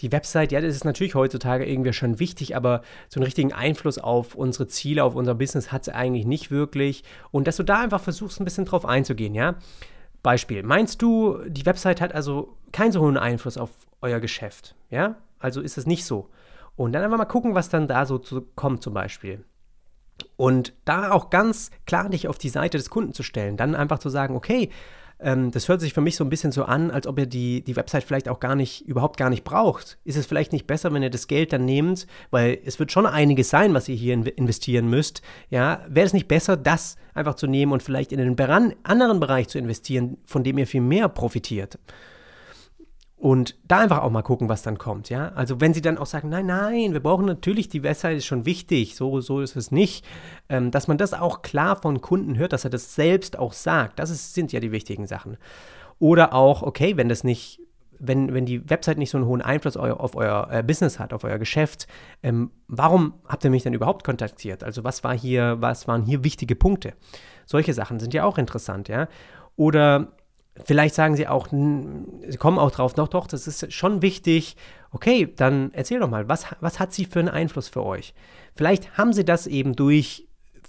[0.00, 3.98] die Website, ja, das ist natürlich heutzutage irgendwie schon wichtig, aber so einen richtigen Einfluss
[3.98, 7.04] auf unsere Ziele, auf unser Business hat es eigentlich nicht wirklich.
[7.30, 9.54] Und dass du da einfach versuchst, ein bisschen drauf einzugehen, ja.
[10.22, 15.16] Beispiel, meinst du, die Website hat also keinen so hohen Einfluss auf euer Geschäft, ja?
[15.38, 16.28] Also ist es nicht so.
[16.74, 19.44] Und dann einfach mal gucken, was dann da so zu, kommt zum Beispiel.
[20.36, 23.56] Und da auch ganz klar dich auf die Seite des Kunden zu stellen.
[23.56, 24.70] Dann einfach zu sagen, okay,
[25.18, 27.62] ähm, das hört sich für mich so ein bisschen so an, als ob ihr die,
[27.62, 29.98] die Website vielleicht auch gar nicht, überhaupt gar nicht braucht.
[30.04, 33.06] Ist es vielleicht nicht besser, wenn ihr das Geld dann nehmt, weil es wird schon
[33.06, 35.22] einiges sein, was ihr hier investieren müsst.
[35.48, 39.48] Ja, wäre es nicht besser, das einfach zu nehmen und vielleicht in einen anderen Bereich
[39.48, 41.78] zu investieren, von dem ihr viel mehr profitiert?
[43.18, 45.32] Und da einfach auch mal gucken, was dann kommt, ja.
[45.34, 48.44] Also wenn sie dann auch sagen, nein, nein, wir brauchen natürlich, die Website ist schon
[48.44, 50.04] wichtig, so, so ist es nicht,
[50.50, 53.98] ähm, dass man das auch klar von Kunden hört, dass er das selbst auch sagt,
[53.98, 55.38] das ist, sind ja die wichtigen Sachen.
[55.98, 57.58] Oder auch, okay, wenn das nicht,
[57.98, 61.24] wenn, wenn die Website nicht so einen hohen Einfluss auf euer äh, Business hat, auf
[61.24, 61.86] euer Geschäft,
[62.22, 64.62] ähm, warum habt ihr mich denn überhaupt kontaktiert?
[64.62, 66.92] Also was war hier, was waren hier wichtige Punkte?
[67.46, 69.08] Solche Sachen sind ja auch interessant, ja.
[69.56, 70.12] Oder
[70.64, 74.56] Vielleicht sagen sie auch, sie kommen auch drauf, doch, doch, das ist schon wichtig.
[74.90, 78.14] Okay, dann erzähl doch mal, was, was hat sie für einen Einfluss für euch?
[78.54, 80.26] Vielleicht haben sie das eben durch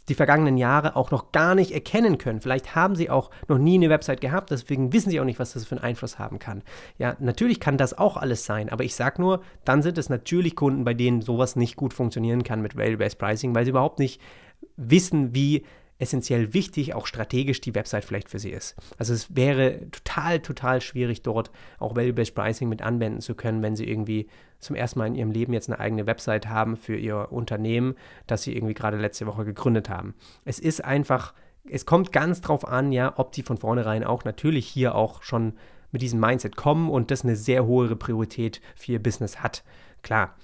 [0.10, 2.40] die vergangenen Jahre auch noch gar nicht erkennen können.
[2.40, 5.54] Vielleicht haben sie auch noch nie eine Website gehabt, deswegen wissen sie auch nicht, was
[5.54, 6.64] das für einen Einfluss haben kann.
[6.98, 10.56] Ja, natürlich kann das auch alles sein, aber ich sage nur, dann sind es natürlich
[10.56, 14.22] Kunden, bei denen sowas nicht gut funktionieren kann mit Value-Based Pricing, weil sie überhaupt nicht
[14.78, 15.66] wissen, wie
[16.00, 18.76] essentiell wichtig, auch strategisch die Website vielleicht für sie ist.
[18.98, 23.76] Also es wäre total, total schwierig, dort auch Value-Based Pricing mit anwenden zu können, wenn
[23.76, 24.28] sie irgendwie
[24.60, 27.96] zum ersten Mal in ihrem Leben jetzt eine eigene Website haben für ihr Unternehmen,
[28.28, 30.14] das sie irgendwie gerade letzte Woche gegründet haben.
[30.46, 31.34] Es ist einfach,
[31.70, 35.54] es kommt ganz drauf an, ja, ob die von vornherein auch natürlich hier auch schon
[35.92, 39.64] mit diesem Mindset kommen und das eine sehr hohe Priorität für ihr Business hat.
[40.04, 40.36] Klar.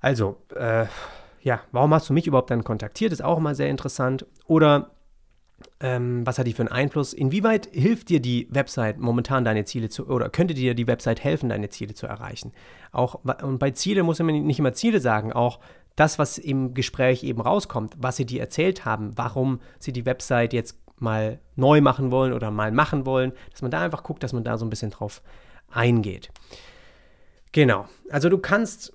[0.00, 0.86] Also, äh,
[1.42, 3.12] ja, warum hast du mich überhaupt dann kontaktiert?
[3.12, 4.26] Ist auch immer sehr interessant.
[4.46, 4.90] Oder
[5.80, 7.12] ähm, was hat die für einen Einfluss?
[7.12, 11.48] Inwieweit hilft dir die Website momentan deine Ziele zu, oder könnte dir die Website helfen,
[11.48, 12.52] deine Ziele zu erreichen?
[12.92, 15.60] Auch, und bei Ziele muss man nicht immer Ziele sagen, auch
[15.96, 20.52] das, was im Gespräch eben rauskommt, was sie dir erzählt haben, warum sie die Website
[20.52, 24.32] jetzt mal neu machen wollen oder mal machen wollen, dass man da einfach guckt, dass
[24.32, 25.22] man da so ein bisschen drauf
[25.70, 26.30] eingeht.
[27.52, 27.86] Genau.
[28.10, 28.92] Also du kannst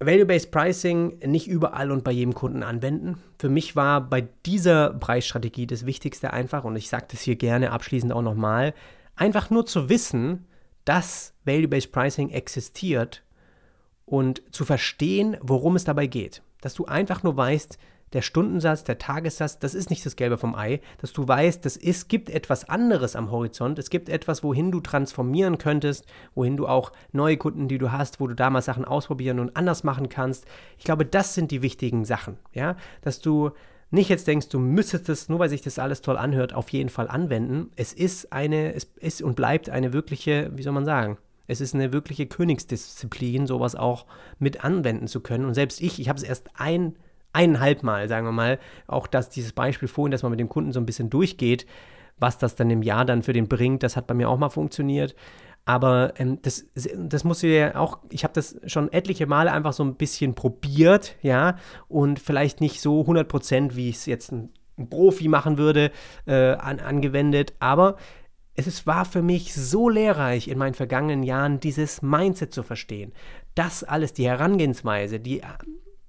[0.00, 3.20] Value-Based Pricing nicht überall und bei jedem Kunden anwenden.
[3.38, 7.72] Für mich war bei dieser Preisstrategie das Wichtigste einfach, und ich sage das hier gerne
[7.72, 8.74] abschließend auch nochmal,
[9.16, 10.46] einfach nur zu wissen,
[10.84, 13.24] dass Value-Based Pricing existiert
[14.06, 16.42] und zu verstehen, worum es dabei geht.
[16.60, 17.78] Dass du einfach nur weißt,
[18.12, 21.76] der Stundensatz, der Tagessatz, das ist nicht das Gelbe vom Ei, dass du weißt, das
[21.76, 26.66] ist, gibt etwas anderes am Horizont, es gibt etwas, wohin du transformieren könntest, wohin du
[26.66, 30.08] auch neue Kunden, die du hast, wo du da mal Sachen ausprobieren und anders machen
[30.08, 30.46] kannst.
[30.78, 33.50] Ich glaube, das sind die wichtigen Sachen, ja, dass du
[33.90, 36.90] nicht jetzt denkst, du müsstest es, nur weil sich das alles toll anhört, auf jeden
[36.90, 37.70] Fall anwenden.
[37.76, 41.74] Es ist eine, es ist und bleibt eine wirkliche, wie soll man sagen, es ist
[41.74, 44.04] eine wirkliche Königsdisziplin, sowas auch
[44.38, 45.46] mit anwenden zu können.
[45.46, 46.96] Und selbst ich, ich habe es erst ein
[47.32, 50.72] eineinhalb Mal, sagen wir mal, auch dass dieses Beispiel vorhin, dass man mit dem Kunden
[50.72, 51.66] so ein bisschen durchgeht,
[52.18, 54.48] was das dann im Jahr dann für den bringt, das hat bei mir auch mal
[54.48, 55.14] funktioniert.
[55.68, 59.84] Aber ähm, das, das muss ja auch, ich habe das schon etliche Male einfach so
[59.84, 61.56] ein bisschen probiert, ja,
[61.88, 64.48] und vielleicht nicht so 100 Prozent, wie es jetzt ein,
[64.78, 65.90] ein, Profi machen würde,
[66.26, 67.52] äh, an, angewendet.
[67.60, 67.96] Aber
[68.54, 73.12] es war für mich so lehrreich in meinen vergangenen Jahren, dieses Mindset zu verstehen.
[73.54, 75.42] Das alles, die Herangehensweise, die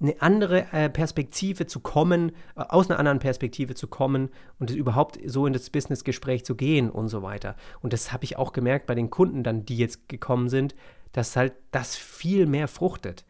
[0.01, 4.29] eine andere äh, Perspektive zu kommen, äh, aus einer anderen Perspektive zu kommen
[4.59, 7.55] und überhaupt so in das Businessgespräch zu gehen und so weiter.
[7.81, 10.75] Und das habe ich auch gemerkt bei den Kunden dann, die jetzt gekommen sind,
[11.11, 13.25] dass halt das viel mehr fruchtet.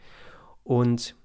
[0.63, 1.15] Und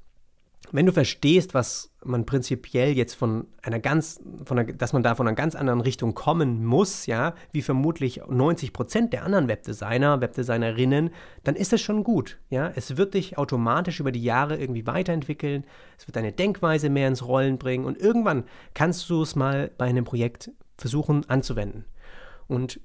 [0.72, 5.14] wenn du verstehst, was man prinzipiell jetzt von einer ganz, von einer, dass man da
[5.14, 10.20] von einer ganz anderen Richtung kommen muss, ja, wie vermutlich 90 Prozent der anderen Webdesigner,
[10.20, 11.10] Webdesignerinnen,
[11.44, 12.72] dann ist das schon gut, ja.
[12.74, 15.64] Es wird dich automatisch über die Jahre irgendwie weiterentwickeln,
[15.98, 18.44] es wird deine Denkweise mehr ins Rollen bringen und irgendwann
[18.74, 21.84] kannst du es mal bei einem Projekt versuchen anzuwenden.
[22.46, 22.80] Und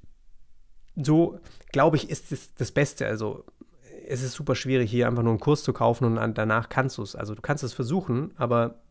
[0.96, 1.40] so,
[1.72, 3.08] glaube ich, ist es das Beste.
[3.08, 3.46] Also
[4.10, 7.04] es ist super schwierig, hier einfach nur einen Kurs zu kaufen und danach kannst du
[7.04, 7.16] es.
[7.16, 8.82] Also du kannst es versuchen, aber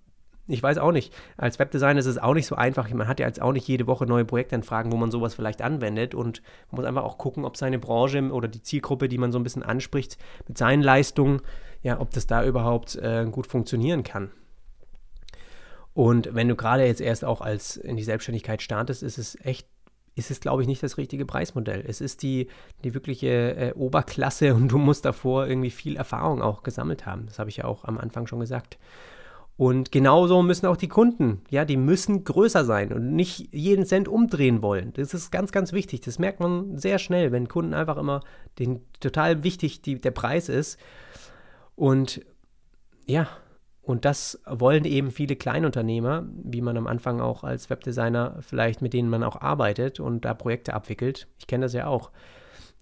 [0.46, 1.12] ich weiß auch nicht.
[1.36, 2.88] Als Webdesigner ist es auch nicht so einfach.
[2.90, 6.14] Man hat ja jetzt auch nicht jede Woche neue Projektanfragen, wo man sowas vielleicht anwendet
[6.14, 6.40] und
[6.70, 9.42] man muss einfach auch gucken, ob seine Branche oder die Zielgruppe, die man so ein
[9.42, 10.16] bisschen anspricht,
[10.46, 11.42] mit seinen Leistungen,
[11.82, 14.30] ja, ob das da überhaupt äh, gut funktionieren kann.
[15.92, 19.66] Und wenn du gerade jetzt erst auch als in die Selbstständigkeit startest, ist es echt
[20.18, 21.84] ist es, glaube ich, nicht das richtige Preismodell.
[21.86, 22.48] Es ist die,
[22.84, 27.26] die wirkliche äh, Oberklasse und du musst davor irgendwie viel Erfahrung auch gesammelt haben.
[27.26, 28.78] Das habe ich ja auch am Anfang schon gesagt.
[29.56, 34.06] Und genauso müssen auch die Kunden, ja, die müssen größer sein und nicht jeden Cent
[34.06, 34.92] umdrehen wollen.
[34.92, 36.00] Das ist ganz, ganz wichtig.
[36.00, 38.20] Das merkt man sehr schnell, wenn Kunden einfach immer
[38.60, 40.78] den total wichtig die, der Preis ist.
[41.74, 42.20] Und
[43.04, 43.26] ja,
[43.88, 48.92] und das wollen eben viele Kleinunternehmer, wie man am Anfang auch als Webdesigner vielleicht mit
[48.92, 51.26] denen man auch arbeitet und da Projekte abwickelt.
[51.38, 52.10] Ich kenne das ja auch.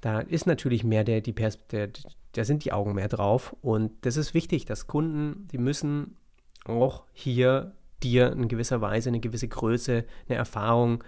[0.01, 1.91] Da ist natürlich mehr der, die Pers der,
[2.33, 3.55] da sind die Augen mehr drauf.
[3.63, 6.17] Und das ist wichtig, dass Kunden, die müssen
[6.65, 7.71] auch hier
[8.03, 11.05] dir in gewisser Weise eine gewisse Größe, eine Erfahrung,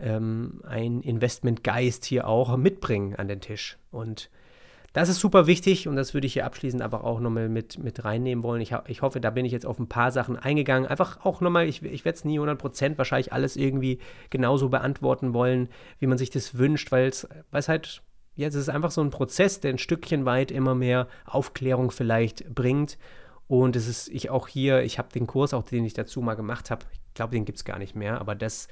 [0.00, 3.78] ähm, ein Investmentgeist hier auch mitbringen an den Tisch.
[3.92, 4.28] Und
[4.96, 8.06] das ist super wichtig und das würde ich hier abschließend aber auch nochmal mit, mit
[8.06, 8.62] reinnehmen wollen.
[8.62, 10.88] Ich, ich hoffe, da bin ich jetzt auf ein paar Sachen eingegangen.
[10.88, 13.98] Einfach auch nochmal, ich, ich werde es nie 100% wahrscheinlich alles irgendwie
[14.30, 15.68] genauso beantworten wollen,
[15.98, 17.28] wie man sich das wünscht, weil es
[17.68, 18.02] halt,
[18.36, 22.54] ja, es ist einfach so ein Prozess, der ein Stückchen weit immer mehr Aufklärung vielleicht
[22.54, 22.96] bringt.
[23.48, 26.36] Und es ist, ich auch hier, ich habe den Kurs, auch den ich dazu mal
[26.36, 28.68] gemacht habe, ich glaube, den gibt es gar nicht mehr, aber das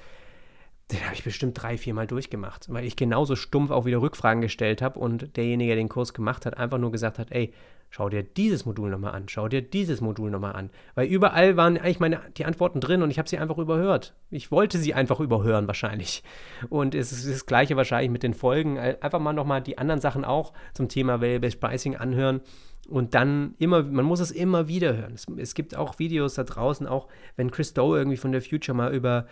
[0.93, 4.43] den habe ich bestimmt drei, vier Mal durchgemacht, weil ich genauso stumpf auch wieder Rückfragen
[4.43, 7.53] gestellt habe und derjenige, der den Kurs gemacht hat, einfach nur gesagt hat, ey,
[7.95, 10.71] schau dir dieses Modul nochmal an, schau dir dieses Modul nochmal an.
[10.95, 14.15] Weil überall waren eigentlich meine, die Antworten drin und ich habe sie einfach überhört.
[14.31, 16.25] Ich wollte sie einfach überhören wahrscheinlich.
[16.71, 18.79] Und es ist das gleiche wahrscheinlich mit den Folgen.
[18.79, 22.41] Einfach mal nochmal die anderen Sachen auch zum Thema Value-Based Pricing anhören
[22.89, 25.15] und dann immer, man muss es immer wieder hören.
[25.15, 28.77] Es, es gibt auch Videos da draußen, auch wenn Chris Doe irgendwie von der Future
[28.77, 29.27] mal über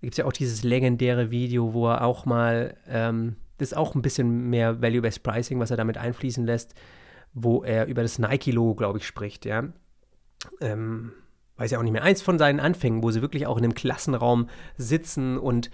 [0.00, 3.94] gibt es ja auch dieses legendäre Video, wo er auch mal, ähm, das ist auch
[3.94, 6.74] ein bisschen mehr Value-Based Pricing, was er damit einfließen lässt,
[7.34, 9.64] wo er über das Nike-Logo, glaube ich, spricht, ja.
[10.60, 11.12] Ähm,
[11.56, 13.74] weiß ja auch nicht mehr, eins von seinen Anfängen, wo sie wirklich auch in einem
[13.74, 15.70] Klassenraum sitzen und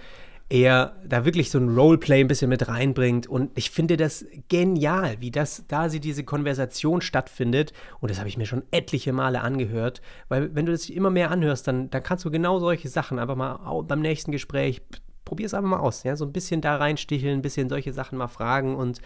[0.51, 3.26] er da wirklich so ein Roleplay ein bisschen mit reinbringt.
[3.26, 7.72] Und ich finde das genial, wie das, da sie diese Konversation stattfindet.
[8.01, 10.03] Und das habe ich mir schon etliche Male angehört.
[10.28, 13.36] Weil wenn du das immer mehr anhörst, dann, dann kannst du genau solche Sachen einfach
[13.36, 14.82] mal beim nächsten Gespräch,
[15.24, 16.03] probier es einfach mal aus.
[16.03, 16.14] Ja?
[16.16, 19.01] So ein bisschen da reinsticheln, ein bisschen solche Sachen mal fragen und,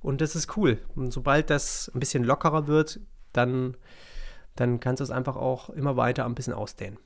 [0.00, 0.78] und das ist cool.
[0.96, 3.00] Und sobald das ein bisschen lockerer wird,
[3.34, 3.76] dann,
[4.56, 6.98] dann kannst du es einfach auch immer weiter ein bisschen ausdehnen.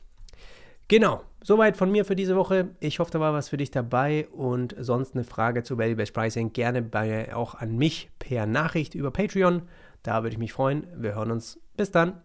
[0.93, 2.69] Genau, soweit von mir für diese Woche.
[2.79, 6.53] Ich hoffe, da war was für dich dabei und sonst eine Frage zu Value-Based Pricing
[6.53, 9.63] gerne bei, auch an mich per Nachricht über Patreon.
[10.03, 10.87] Da würde ich mich freuen.
[10.95, 12.21] Wir hören uns Bis dann.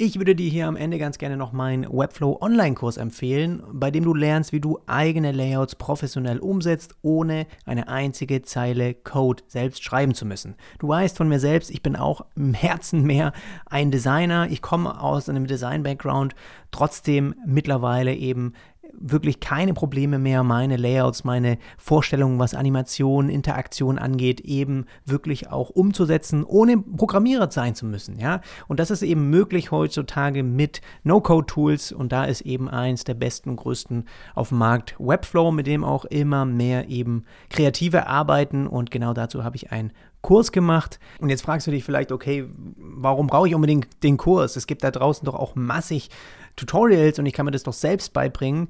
[0.00, 4.04] Ich würde dir hier am Ende ganz gerne noch meinen Webflow Online-Kurs empfehlen, bei dem
[4.04, 10.14] du lernst, wie du eigene Layouts professionell umsetzt, ohne eine einzige Zeile Code selbst schreiben
[10.14, 10.54] zu müssen.
[10.78, 13.32] Du weißt von mir selbst, ich bin auch im Herzen mehr
[13.66, 14.46] ein Designer.
[14.48, 16.36] Ich komme aus einem Design-Background,
[16.70, 18.52] trotzdem mittlerweile eben
[18.92, 25.70] wirklich keine Probleme mehr, meine Layouts, meine Vorstellungen, was Animation, Interaktion angeht, eben wirklich auch
[25.70, 28.18] umzusetzen, ohne Programmierer sein zu müssen.
[28.18, 28.40] Ja?
[28.66, 33.50] Und das ist eben möglich heutzutage mit No-Code-Tools und da ist eben eins der besten
[33.50, 38.90] und größten auf dem Markt Webflow, mit dem auch immer mehr eben Kreative arbeiten und
[38.90, 40.98] genau dazu habe ich ein Kurs gemacht.
[41.20, 44.56] Und jetzt fragst du dich vielleicht, okay, warum brauche ich unbedingt den Kurs?
[44.56, 46.10] Es gibt da draußen doch auch massig
[46.58, 48.68] Tutorials und ich kann mir das doch selbst beibringen.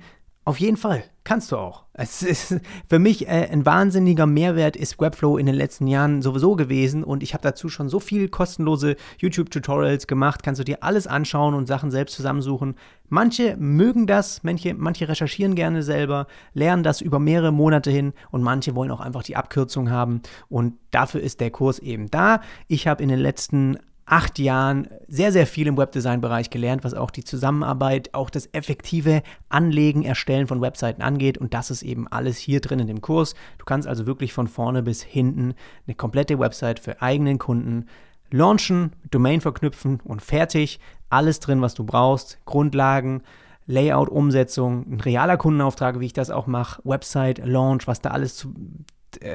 [0.49, 1.85] Auf jeden Fall, kannst du auch.
[1.93, 2.59] Es ist
[2.89, 7.23] für mich äh, ein wahnsinniger Mehrwert ist Webflow in den letzten Jahren sowieso gewesen und
[7.23, 10.43] ich habe dazu schon so viel kostenlose YouTube-Tutorials gemacht.
[10.43, 12.77] Kannst du dir alles anschauen und Sachen selbst zusammensuchen.
[13.11, 18.43] Manche mögen das, manche, manche recherchieren gerne selber, lernen das über mehrere Monate hin und
[18.43, 22.41] manche wollen auch einfach die Abkürzung haben und dafür ist der Kurs eben da.
[22.69, 23.77] Ich habe in den letzten
[24.09, 29.23] acht Jahren sehr, sehr viel im Webdesign-Bereich gelernt, was auch die Zusammenarbeit, auch das effektive
[29.49, 31.39] Anlegen, Erstellen von Webseiten angeht.
[31.39, 33.35] Und das ist eben alles hier drin in dem Kurs.
[33.59, 35.55] Du kannst also wirklich von vorne bis hinten
[35.87, 37.87] eine komplette Website für eigenen Kunden
[38.31, 40.81] launchen, Domain verknüpfen und fertig.
[41.11, 42.39] Alles drin, was du brauchst.
[42.47, 43.23] Grundlagen,
[43.67, 48.37] Layout, Umsetzung, ein realer Kundenauftrag, wie ich das auch mache, Website, Launch, was da alles
[48.37, 48.55] zu,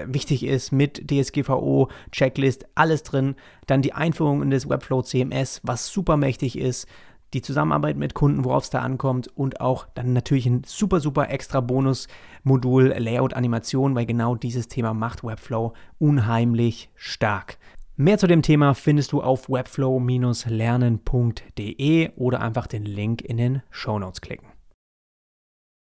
[0.05, 3.35] wichtig ist mit DSGVO, Checklist, alles drin.
[3.67, 6.87] Dann die Einführung in das Webflow CMS, was super mächtig ist.
[7.33, 11.31] Die Zusammenarbeit mit Kunden, worauf es da ankommt und auch dann natürlich ein super, super
[11.31, 17.57] extra Bonus-Modul Layout Animation, weil genau dieses Thema macht Webflow unheimlich stark.
[17.95, 23.97] Mehr zu dem Thema findest du auf webflow-lernen.de oder einfach den Link in den Show
[23.97, 24.52] Notes klicken.